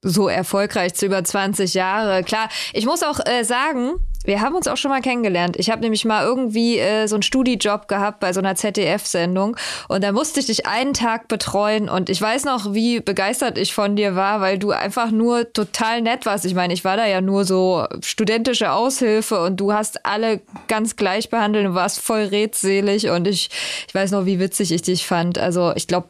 [0.01, 2.23] so erfolgreich zu über 20 Jahre.
[2.23, 5.55] Klar, ich muss auch äh, sagen, wir haben uns auch schon mal kennengelernt.
[5.57, 9.55] Ich habe nämlich mal irgendwie äh, so einen Studijob gehabt bei so einer ZDF-Sendung
[9.87, 13.73] und da musste ich dich einen Tag betreuen und ich weiß noch, wie begeistert ich
[13.73, 16.45] von dir war, weil du einfach nur total nett warst.
[16.45, 20.95] Ich meine, ich war da ja nur so studentische Aushilfe und du hast alle ganz
[20.95, 23.49] gleich behandelt und warst voll redselig und ich,
[23.87, 25.37] ich weiß noch, wie witzig ich dich fand.
[25.37, 26.09] Also ich glaube,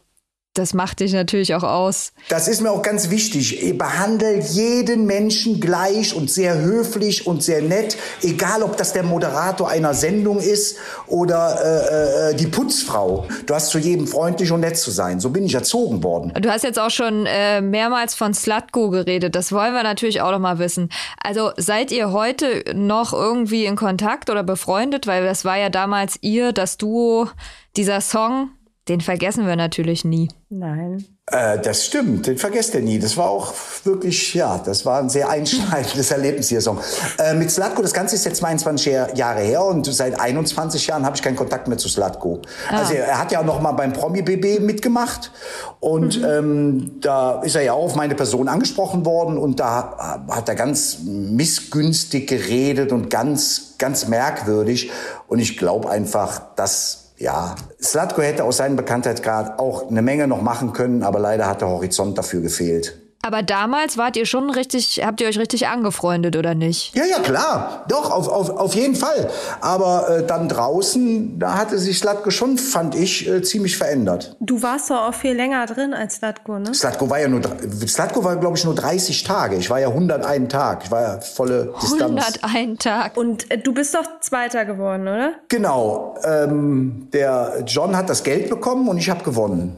[0.60, 2.12] das macht dich natürlich auch aus.
[2.28, 3.78] Das ist mir auch ganz wichtig.
[3.78, 9.70] Behandle jeden Menschen gleich und sehr höflich und sehr nett, egal ob das der Moderator
[9.70, 13.26] einer Sendung ist oder äh, äh, die Putzfrau.
[13.46, 15.20] Du hast zu jedem freundlich und nett zu sein.
[15.20, 16.34] So bin ich erzogen worden.
[16.40, 19.36] Du hast jetzt auch schon äh, mehrmals von Slutko geredet.
[19.36, 20.90] Das wollen wir natürlich auch noch mal wissen.
[21.24, 25.08] Also seid ihr heute noch irgendwie in Kontakt oder befreundet?
[25.08, 27.30] Weil das war ja damals ihr, das Duo,
[27.78, 28.50] dieser Song
[28.90, 30.30] den vergessen wir natürlich nie.
[30.50, 31.06] Nein.
[31.28, 32.98] Äh, das stimmt, den vergesst ihr nie.
[32.98, 36.60] Das war auch wirklich, ja, das war ein sehr einschneidendes Erlebnis hier.
[36.60, 36.80] So.
[37.20, 41.16] Äh, mit Slatko, das Ganze ist jetzt 22 Jahre her und seit 21 Jahren habe
[41.16, 42.42] ich keinen Kontakt mehr zu Slatko.
[42.70, 42.80] Ah.
[42.80, 45.32] Also er, er, hat ja noch mal beim Promi-BB mitgemacht
[45.80, 46.26] und mhm.
[46.26, 50.56] ähm, da ist er ja auch auf meine Person angesprochen worden und da hat er
[50.56, 54.90] ganz missgünstig geredet und ganz, ganz merkwürdig.
[55.28, 60.42] Und ich glaube einfach, dass ja, Slatko hätte aus seinem Bekanntheitsgrad auch eine Menge noch
[60.42, 62.99] machen können, aber leider hat der Horizont dafür gefehlt.
[63.22, 66.96] Aber damals wart ihr schon richtig, habt ihr euch richtig angefreundet, oder nicht?
[66.96, 67.84] Ja, ja, klar.
[67.90, 69.30] Doch, auf, auf, auf jeden Fall.
[69.60, 74.38] Aber äh, dann draußen, da hatte sich Slatko schon, fand ich, äh, ziemlich verändert.
[74.40, 76.74] Du warst doch auch viel länger drin als Slatko, ne?
[76.74, 77.42] Slatko war ja nur,
[77.86, 79.58] Slatko war, glaube ich, nur 30 Tage.
[79.58, 80.86] Ich war ja 101 Tag.
[80.86, 82.40] Ich war ja volle Distanz.
[82.42, 83.18] 101 Tag.
[83.18, 85.34] Und äh, du bist doch Zweiter geworden, oder?
[85.50, 86.16] Genau.
[86.24, 89.76] Ähm, der John hat das Geld bekommen und ich habe gewonnen.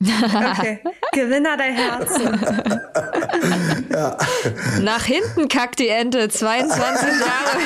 [0.00, 0.78] Okay.
[1.12, 2.40] Gewinner der Herzen.
[3.90, 4.16] ja.
[4.80, 7.58] Nach hinten kackt die Ente, 22 Jahre.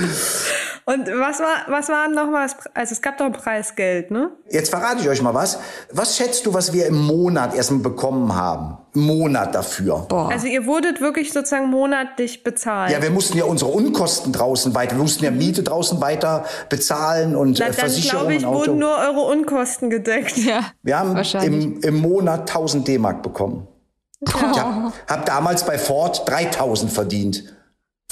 [0.84, 4.32] Und was war, was war nochmal, also es gab doch Preisgeld, ne?
[4.50, 5.60] Jetzt verrate ich euch mal was.
[5.92, 8.78] Was schätzt du, was wir im Monat erstmal bekommen haben?
[8.94, 10.06] Monat dafür.
[10.08, 10.28] Boah.
[10.30, 12.90] Also ihr wurdet wirklich sozusagen monatlich bezahlt.
[12.90, 17.36] Ja, wir mussten ja unsere Unkosten draußen weiter, wir mussten ja Miete draußen weiter bezahlen
[17.36, 18.28] und Na, äh, Versicherung.
[18.28, 20.36] Dann glaube ich, wurden nur eure Unkosten gedeckt.
[20.36, 23.68] Ja, wir haben im, im Monat 1000 D-Mark bekommen.
[24.26, 24.50] Ja.
[24.52, 27.44] Ich habe hab damals bei Ford 3000 verdient.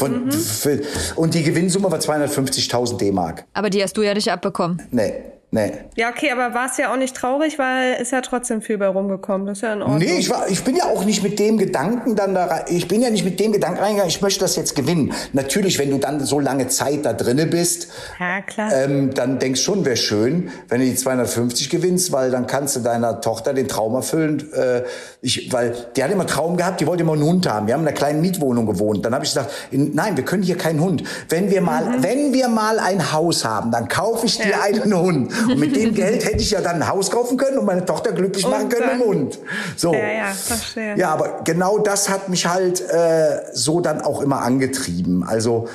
[0.00, 0.82] Von, mhm.
[1.16, 3.44] und die Gewinnsumme war 250.000 D-Mark.
[3.52, 4.80] Aber die hast du ja nicht abbekommen.
[4.90, 5.12] Nee.
[5.52, 5.72] Nee.
[5.96, 8.86] Ja, okay, aber war es ja auch nicht traurig, weil ist ja trotzdem viel bei
[8.86, 9.48] rumgekommen.
[9.48, 9.98] Das ist ja in Ordnung.
[9.98, 13.02] Nee, ich, war, ich bin ja auch nicht mit dem Gedanken dann da ich bin
[13.02, 15.12] ja nicht mit dem Gedanken reingegangen, ich möchte das jetzt gewinnen.
[15.32, 17.88] Natürlich, wenn du dann so lange Zeit da drinne bist,
[18.20, 18.72] ja, klar.
[18.72, 22.80] Ähm, dann denkst schon, wäre schön, wenn du die 250 gewinnst, weil dann kannst du
[22.80, 24.52] deiner Tochter den Traum erfüllen.
[24.52, 24.82] Äh,
[25.20, 27.66] ich, weil die hat immer Traum gehabt, die wollte immer einen Hund haben.
[27.66, 29.04] Wir haben in einer kleinen Mietwohnung gewohnt.
[29.04, 31.02] Dann habe ich gesagt, nein, wir können hier keinen Hund.
[31.28, 32.02] Wenn wir mal, mhm.
[32.02, 34.60] wenn wir mal ein Haus haben, dann kaufe ich dir ja.
[34.62, 35.32] einen Hund.
[35.48, 38.12] Und mit dem Geld hätte ich ja dann ein Haus kaufen können und meine Tochter
[38.12, 39.38] glücklich machen können mit dem Hund.
[39.76, 39.94] So.
[39.94, 40.96] Ja, ja, verstehe.
[40.96, 45.24] Ja, aber genau das hat mich halt äh, so dann auch immer angetrieben.
[45.24, 45.68] Also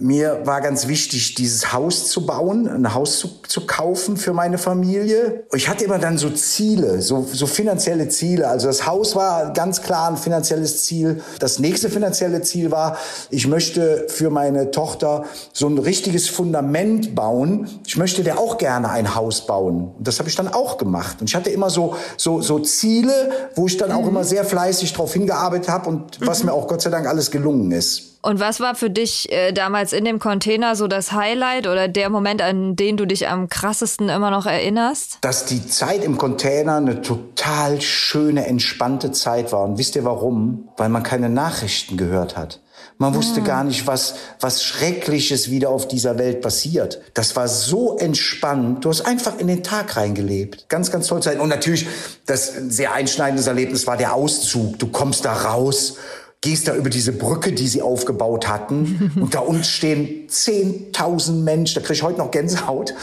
[0.00, 4.58] mir war ganz wichtig, dieses Haus zu bauen, ein Haus zu, zu kaufen für meine
[4.58, 5.44] Familie.
[5.52, 8.48] Ich hatte immer dann so Ziele, so, so finanzielle Ziele.
[8.48, 11.22] Also das Haus war ganz klar ein finanzielles Ziel.
[11.38, 12.96] Das nächste finanzielle Ziel war,
[13.30, 17.68] ich möchte für meine Tochter so ein richtiges Fundament bauen.
[17.86, 19.92] Ich möchte der auch gerne ein Haus bauen.
[19.98, 21.18] Und das habe ich dann auch gemacht.
[21.20, 23.96] Und ich hatte immer so, so, so Ziele, wo ich dann mhm.
[23.96, 26.46] auch immer sehr fleißig drauf hingearbeitet habe und was mhm.
[26.46, 28.09] mir auch Gott sei Dank alles gelungen ist.
[28.22, 32.10] Und was war für dich äh, damals in dem Container so das Highlight oder der
[32.10, 35.18] Moment, an den du dich am krassesten immer noch erinnerst?
[35.22, 39.64] Dass die Zeit im Container eine total schöne, entspannte Zeit war.
[39.64, 40.68] Und wisst ihr warum?
[40.76, 42.60] Weil man keine Nachrichten gehört hat.
[42.98, 43.44] Man wusste ah.
[43.44, 47.00] gar nicht, was, was Schreckliches wieder auf dieser Welt passiert.
[47.14, 48.84] Das war so entspannt.
[48.84, 50.68] Du hast einfach in den Tag reingelebt.
[50.68, 51.40] Ganz, ganz toll Zeit.
[51.40, 51.86] Und natürlich,
[52.26, 54.78] das sehr einschneidendes Erlebnis war der Auszug.
[54.78, 55.96] Du kommst da raus
[56.42, 59.12] gehst da über diese Brücke, die sie aufgebaut hatten.
[59.20, 62.94] und da unten stehen 10.000 Menschen, da krieg ich heute noch Gänsehaut,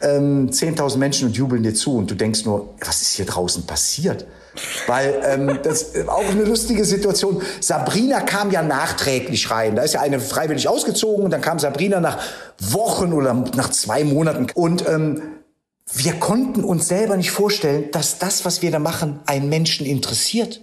[0.00, 1.96] ähm, 10.000 Menschen und jubeln dir zu.
[1.96, 4.26] Und du denkst nur, was ist hier draußen passiert?
[4.86, 7.42] Weil ähm, das ist auch eine lustige Situation.
[7.60, 9.76] Sabrina kam ja nachträglich rein.
[9.76, 12.18] Da ist ja eine freiwillig ausgezogen und dann kam Sabrina nach
[12.58, 14.46] Wochen oder nach zwei Monaten.
[14.54, 15.22] Und ähm,
[15.94, 20.60] wir konnten uns selber nicht vorstellen, dass das, was wir da machen, einen Menschen interessiert.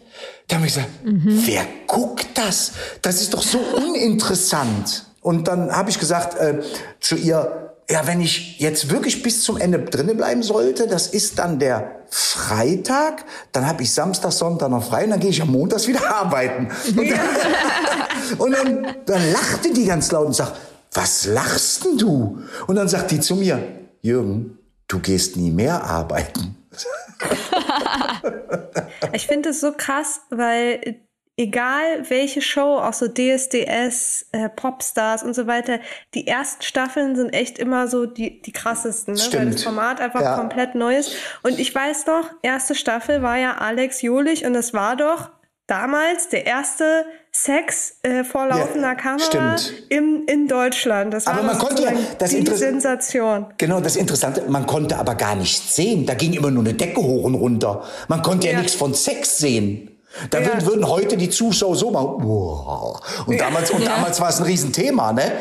[0.48, 1.42] Da haben wir gesagt, mhm.
[1.46, 2.74] wer guckt das?
[3.02, 5.06] Das ist doch so uninteressant.
[5.22, 6.62] Und dann habe ich gesagt äh,
[7.00, 11.40] zu ihr, ja, wenn ich jetzt wirklich bis zum Ende drinnen bleiben sollte, das ist
[11.40, 15.52] dann der Freitag, dann habe ich Samstag, Sonntag noch frei und dann gehe ich am
[15.52, 16.70] Montag wieder arbeiten.
[16.96, 17.20] Und, dann,
[18.38, 20.54] und dann, dann lachte die ganz laut und sagt,
[20.94, 22.40] was lachst denn du?
[22.68, 23.62] Und dann sagt die zu mir,
[24.02, 26.58] Jürgen, du gehst nie mehr arbeiten.
[29.14, 31.06] ich finde es so krass, weil
[31.38, 35.80] egal welche Show, auch so DSDS, äh, Popstars und so weiter,
[36.14, 39.22] die ersten Staffeln sind echt immer so die, die krassesten, ne?
[39.32, 40.38] weil das Format einfach ja.
[40.38, 41.16] komplett neu ist.
[41.44, 45.30] Und ich weiß doch, erste Staffel war ja Alex Jolich und das war doch
[45.68, 47.06] damals der erste
[47.38, 49.58] Sex äh, vor laufender ja, Kamera
[49.90, 51.14] im, in Deutschland.
[51.14, 53.48] Das aber war man konnte ja das die Sensation.
[53.58, 56.06] Genau, das Interessante, man konnte aber gar nichts sehen.
[56.06, 57.84] Da ging immer nur eine Decke hoch und runter.
[58.08, 59.92] Man konnte ja, ja nichts von Sex sehen.
[60.30, 62.24] Da würden, würden heute die Zuschauer so machen.
[62.26, 63.02] Wow.
[63.28, 65.34] Und damals, und damals war es ein Riesenthema, ne?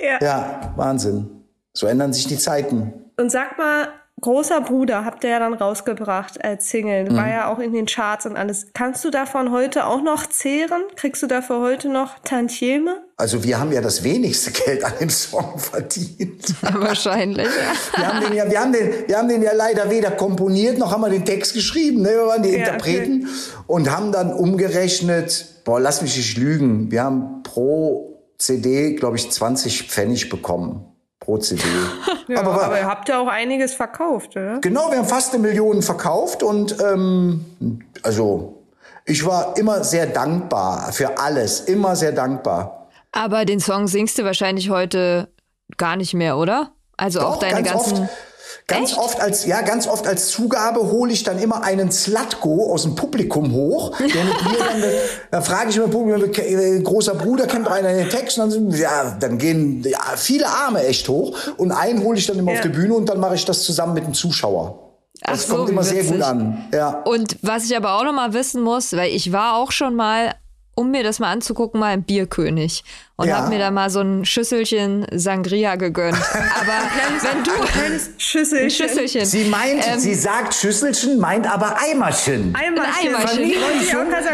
[0.00, 0.18] Ja.
[0.20, 1.46] Ja, Wahnsinn.
[1.72, 2.92] So ändern sich die Zeiten.
[3.16, 3.88] Und sag mal,
[4.20, 7.14] Großer Bruder habt ihr ja dann rausgebracht als Single.
[7.16, 8.66] War ja auch in den Charts und alles.
[8.74, 10.82] Kannst du davon heute auch noch zehren?
[10.96, 13.02] Kriegst du dafür heute noch Tantieme?
[13.16, 16.54] Also wir haben ja das wenigste Geld an dem Song verdient.
[16.62, 17.48] Wahrscheinlich.
[17.96, 20.92] Wir haben den ja, wir haben den, wir haben den ja leider weder komponiert noch
[20.92, 22.02] haben wir den Text geschrieben.
[22.02, 22.10] Ne?
[22.10, 23.28] Wir waren die Ja, Interpreten
[23.66, 25.46] und haben dann umgerechnet.
[25.64, 26.90] Boah, lass mich nicht lügen.
[26.90, 30.89] Wir haben pro CD, glaube ich, 20 Pfennig bekommen
[31.20, 31.62] pro CD.
[32.28, 34.60] Ja, aber, aber, aber ihr habt ja auch einiges verkauft, oder?
[34.60, 37.44] Genau, wir haben fast eine Million verkauft und ähm,
[38.04, 38.62] also
[39.04, 42.88] ich war immer sehr dankbar für alles, immer sehr dankbar.
[43.10, 45.28] Aber den Song singst du wahrscheinlich heute
[45.76, 46.70] gar nicht mehr, oder?
[46.96, 48.02] Also auch Doch, deine ganz ganzen.
[48.04, 48.12] oft,
[48.70, 52.82] ganz oft als ja ganz oft als Zugabe hole ich dann immer einen Slatko aus
[52.82, 54.82] dem Publikum hoch, der mit mir dann,
[55.30, 58.50] da frage ich immer Publikum, äh, großer Bruder kennt doch einer den Text, und dann,
[58.50, 62.52] sind- ja, dann gehen ja, viele Arme echt hoch und einen hole ich dann immer
[62.52, 62.58] Ja.
[62.58, 64.86] auf die Bühne und dann mache ich das zusammen mit dem Zuschauer.
[65.22, 66.64] Ach Das so, kommt immer sehr gut an.
[66.72, 67.02] Ja.
[67.04, 70.34] Und was ich aber auch noch mal wissen muss, weil ich war auch schon mal,
[70.74, 72.84] um mir das mal anzugucken, mal im Bierkönig
[73.20, 73.38] und Ja.
[73.42, 76.16] hab mir da mal so ein Schüsselchen Sangria gegönnt.
[76.32, 76.72] Aber
[77.22, 78.70] wenn du Kleines Schüsselchen.
[78.70, 82.54] Schüsselchen, Sie meint, Ähm, sie sagt Schüsselchen, meint aber Eimerchen.
[82.56, 83.14] Eimerchen.
[83.14, 83.42] Eimerchen.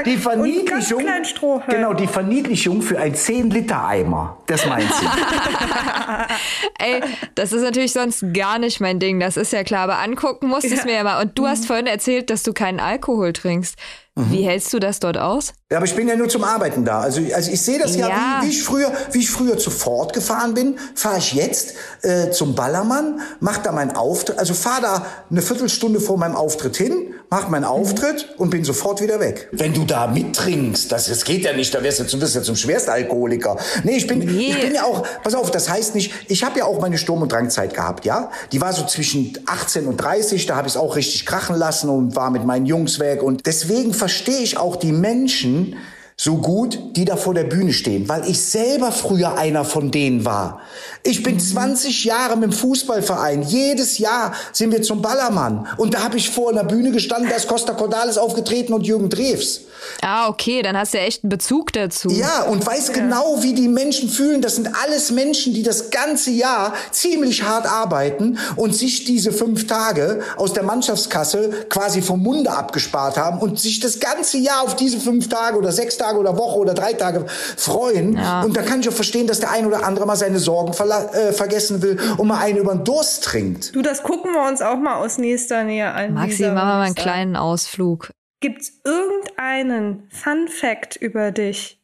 [0.05, 1.69] Die ganz Verniedlichung, Strohhalm.
[1.69, 4.37] genau, die Verniedlichung für ein 10-Liter-Eimer.
[4.47, 5.07] Das meint sie.
[6.79, 7.01] ey,
[7.35, 9.83] das ist natürlich sonst gar nicht mein Ding, das ist ja klar.
[9.85, 11.21] Aber angucken musst du es mir ja mal.
[11.23, 13.77] Und du hast vorhin erzählt, dass du keinen Alkohol trinkst.
[14.19, 15.53] Wie hältst du das dort aus?
[15.71, 17.01] Ja, aber ich bin ja nur zum Arbeiten da.
[17.01, 18.39] Also, also ich sehe das ja, Ja.
[18.41, 18.76] Wie, wie ich früher,
[19.13, 23.73] wie ich früher zu Ford gefahren bin, fahre ich jetzt äh, zum Ballermann, mach da
[23.73, 28.51] meinen Auftritt, also fahre da eine Viertelstunde vor meinem Auftritt hin, mach meinen Auftritt und
[28.51, 29.49] bin sofort wieder weg.
[29.53, 32.43] Wenn du da mittrinkst, das, das geht ja nicht, da wirst du zum, wirst du
[32.43, 33.57] zum Schwerstalkoholiker.
[33.85, 34.51] Nee, ich bin, Nee.
[34.51, 37.23] ich bin ja auch, pass auf, das heißt nicht, ich habe ja auch meine Sturm-
[37.23, 38.31] und Drangzeit gehabt, ja.
[38.53, 41.89] Die war so zwischen 18 und 30, da habe ich es auch richtig krachen lassen
[41.91, 43.23] und war mit meinen Jungs weg.
[43.23, 45.77] Und deswegen verstehe ich auch die Menschen
[46.19, 50.25] so gut, die da vor der Bühne stehen, weil ich selber früher einer von denen
[50.25, 50.61] war.
[51.03, 53.43] Ich bin 20 Jahre mit dem Fußballverein.
[53.43, 55.69] Jedes Jahr sind wir zum Ballermann.
[55.77, 59.11] Und da habe ich vor einer Bühne gestanden, da ist Costa Cordalis aufgetreten und Jürgen
[59.11, 59.61] Drews.
[60.03, 62.11] Ah, okay, dann hast du ja echt einen Bezug dazu.
[62.11, 64.43] Ja, und weiß genau, wie die Menschen fühlen.
[64.43, 69.67] Das sind alles Menschen, die das ganze Jahr ziemlich hart arbeiten und sich diese fünf
[69.67, 74.77] Tage aus der Mannschaftskasse quasi vom Munde abgespart haben und sich das ganze Jahr auf
[74.77, 78.17] diese fünf Tage oder sechs Tage oder Woche oder drei Tage freuen.
[78.17, 78.43] Ja.
[78.43, 81.33] Und da kann ich auch verstehen, dass der ein oder andere mal seine Sorgen äh,
[81.33, 83.75] vergessen will und mal einen über den Durst trinkt.
[83.75, 86.15] Du, das gucken wir uns auch mal aus nächster Nähe an.
[86.15, 88.11] Maxi, machen wir mal einen kleinen Ausflug.
[88.41, 91.81] Gibt's irgendeinen Fun Fact über dich,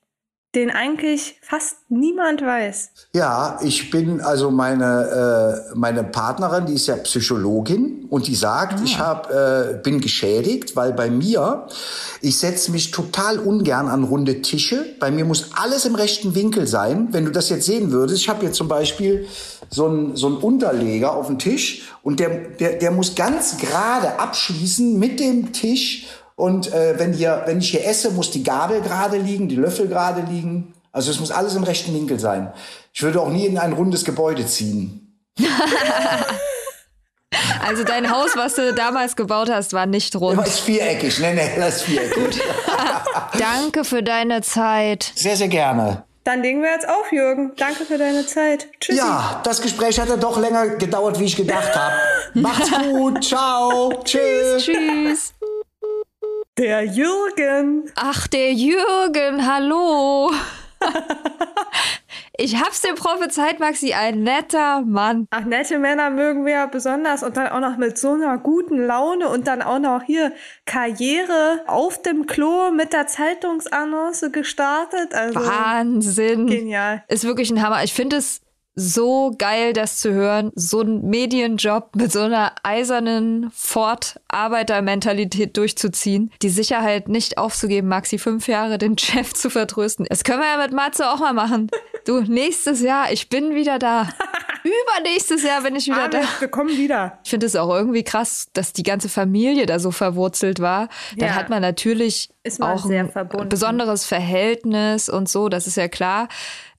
[0.55, 2.91] den eigentlich fast niemand weiß?
[3.15, 8.83] Ja, ich bin also meine äh, meine Partnerin, die ist ja Psychologin und die sagt,
[8.85, 11.69] ich hab, äh, bin geschädigt, weil bei mir
[12.21, 14.95] ich setze mich total ungern an runde Tische.
[15.01, 17.09] Bei mir muss alles im rechten Winkel sein.
[17.13, 19.27] Wenn du das jetzt sehen würdest, ich habe jetzt zum Beispiel
[19.71, 22.29] so einen so einen Unterleger auf dem Tisch und der
[22.61, 27.71] der der muss ganz gerade abschließen mit dem Tisch und äh, wenn hier wenn ich
[27.71, 30.75] hier esse, muss die Gabel gerade liegen, die Löffel gerade liegen.
[30.93, 32.53] Also es muss alles im rechten Winkel sein.
[32.93, 35.19] Ich würde auch nie in ein rundes Gebäude ziehen.
[37.65, 40.39] Also dein Haus, was du damals gebaut hast, war nicht rund.
[40.39, 42.41] Aber ist viereckig, ne, ne, das ist viereckig.
[43.39, 45.13] Danke für deine Zeit.
[45.15, 46.05] Sehr, sehr gerne.
[46.25, 47.53] Dann legen wir jetzt auf, Jürgen.
[47.57, 48.69] Danke für deine Zeit.
[48.81, 48.99] Tschüssi.
[48.99, 51.95] Ja, das Gespräch hat ja doch länger gedauert, wie ich gedacht habe.
[52.35, 54.65] Macht's gut, ciao, tschüss.
[54.65, 55.35] Tschüss.
[56.59, 57.91] Der Jürgen.
[57.95, 60.31] Ach, der Jürgen, hallo.
[62.39, 65.27] Ich hab's dir prophezeit, Maxi, ein netter Mann.
[65.31, 68.79] Ach, nette Männer mögen wir ja besonders und dann auch noch mit so einer guten
[68.87, 70.33] Laune und dann auch noch hier
[70.65, 75.15] Karriere auf dem Klo mit der Zeitungsannonce gestartet.
[75.15, 76.47] Also Wahnsinn.
[76.47, 77.05] genial.
[77.09, 77.85] Ist wirklich ein Hammer.
[77.85, 78.41] Ich finde es
[78.75, 80.51] so geil, das zu hören.
[80.55, 86.31] So ein Medienjob mit so einer eisernen Fort-Arbeitermentalität durchzuziehen.
[86.43, 90.07] Die Sicherheit nicht aufzugeben, Maxi fünf Jahre den Chef zu vertrösten.
[90.09, 91.69] Das können wir ja mit Matze auch mal machen.
[92.05, 94.09] Du, nächstes Jahr, ich bin wieder da.
[94.65, 96.19] Übernächstes Jahr bin ich wieder da.
[96.19, 97.19] Arne, wir kommen wieder.
[97.25, 100.89] Ich finde es auch irgendwie krass, dass die ganze Familie da so verwurzelt war.
[101.17, 101.35] Dann Ja.
[101.35, 103.49] hat man natürlich man auch sehr ein verbunden.
[103.49, 106.29] besonderes Verhältnis und so, das ist ja klar.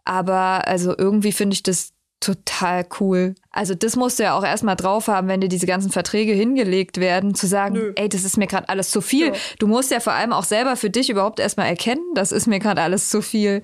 [0.06, 1.93] Aber also irgendwie finde ich das
[2.24, 3.36] total cool.
[3.52, 7.00] Also das musst du ja auch erstmal drauf haben, wenn dir diese ganzen Verträge hingelegt
[7.00, 7.94] werden, zu sagen, Nö.
[7.96, 9.28] ey, das ist mir gerade alles zu viel.
[9.28, 9.34] Ja.
[9.60, 12.60] Du musst ja vor allem auch selber für dich überhaupt erstmal erkennen, das ist mir
[12.60, 13.64] gerade alles zu viel.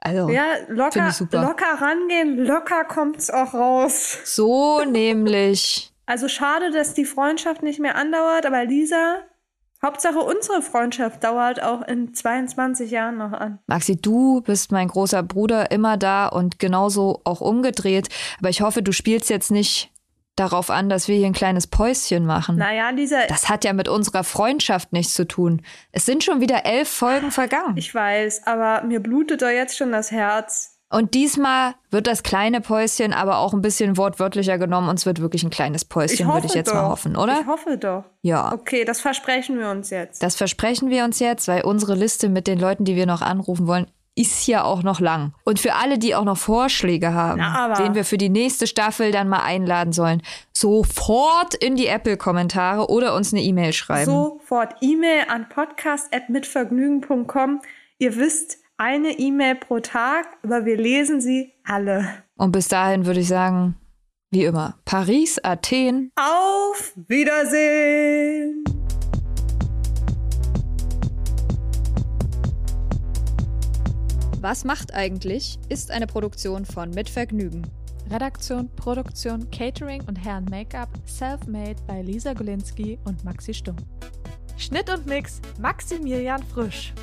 [0.00, 4.18] Also Ja, locker, locker rangehen, locker kommt's auch raus.
[4.24, 5.92] so nämlich.
[6.06, 9.18] Also schade, dass die Freundschaft nicht mehr andauert, aber Lisa,
[9.82, 13.58] Hauptsache unsere Freundschaft dauert auch in 22 Jahren noch an.
[13.66, 18.08] Maxi, du bist mein großer Bruder immer da und genauso auch umgedreht.
[18.38, 19.90] Aber ich hoffe, du spielst jetzt nicht
[20.36, 22.56] darauf an, dass wir hier ein kleines Päuschen machen.
[22.56, 23.26] Naja, Lisa.
[23.28, 25.62] Das hat ja mit unserer Freundschaft nichts zu tun.
[25.92, 27.76] Es sind schon wieder elf Folgen vergangen.
[27.76, 30.79] Ich weiß, aber mir blutet da jetzt schon das Herz.
[30.92, 35.20] Und diesmal wird das kleine Päuschen aber auch ein bisschen wortwörtlicher genommen und es wird
[35.20, 36.74] wirklich ein kleines Päuschen, würde ich jetzt doch.
[36.74, 37.38] mal hoffen, oder?
[37.40, 38.02] Ich hoffe doch.
[38.22, 38.52] Ja.
[38.52, 40.20] Okay, das versprechen wir uns jetzt.
[40.22, 43.68] Das versprechen wir uns jetzt, weil unsere Liste mit den Leuten, die wir noch anrufen
[43.68, 43.86] wollen,
[44.16, 45.32] ist ja auch noch lang.
[45.44, 49.12] Und für alle, die auch noch Vorschläge haben, Na, wen wir für die nächste Staffel
[49.12, 50.22] dann mal einladen sollen,
[50.52, 54.10] sofort in die Apple-Kommentare oder uns eine E-Mail schreiben.
[54.10, 57.60] Sofort E-Mail an podcast.mitvergnügen.com.
[57.98, 62.24] Ihr wisst, eine E-Mail pro Tag, aber wir lesen sie alle.
[62.38, 63.76] Und bis dahin würde ich sagen,
[64.30, 68.64] wie immer, Paris, Athen, Auf Wiedersehen!
[74.40, 75.58] Was macht eigentlich?
[75.68, 77.66] ist eine Produktion von Mit Vergnügen.
[78.10, 83.76] Redaktion, Produktion, Catering und Herren Make-up self-made bei Lisa Golinski und Maxi Stumm.
[84.56, 86.94] Schnitt und Mix Maximilian Frisch.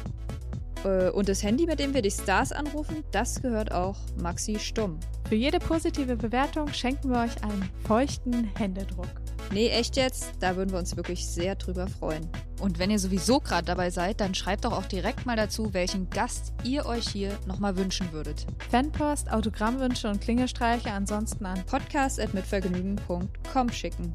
[0.84, 5.00] Äh, Und das Handy, mit dem wir die Stars anrufen, das gehört auch Maxi Stumm.
[5.28, 9.08] Für jede positive Bewertung schenken wir euch einen feuchten Händedruck.
[9.52, 10.32] Nee, echt jetzt?
[10.42, 12.28] Da würden wir uns wirklich sehr drüber freuen.
[12.60, 16.10] Und wenn ihr sowieso gerade dabei seid, dann schreibt doch auch direkt mal dazu, welchen
[16.10, 18.46] Gast ihr euch hier nochmal wünschen würdet.
[18.70, 24.14] Fanpost, Autogrammwünsche und Klingelstreiche ansonsten an Podcast.mitvergnügen.com schicken.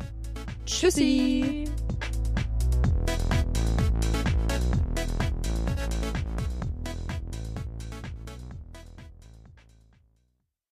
[0.67, 1.65] Tschüssi.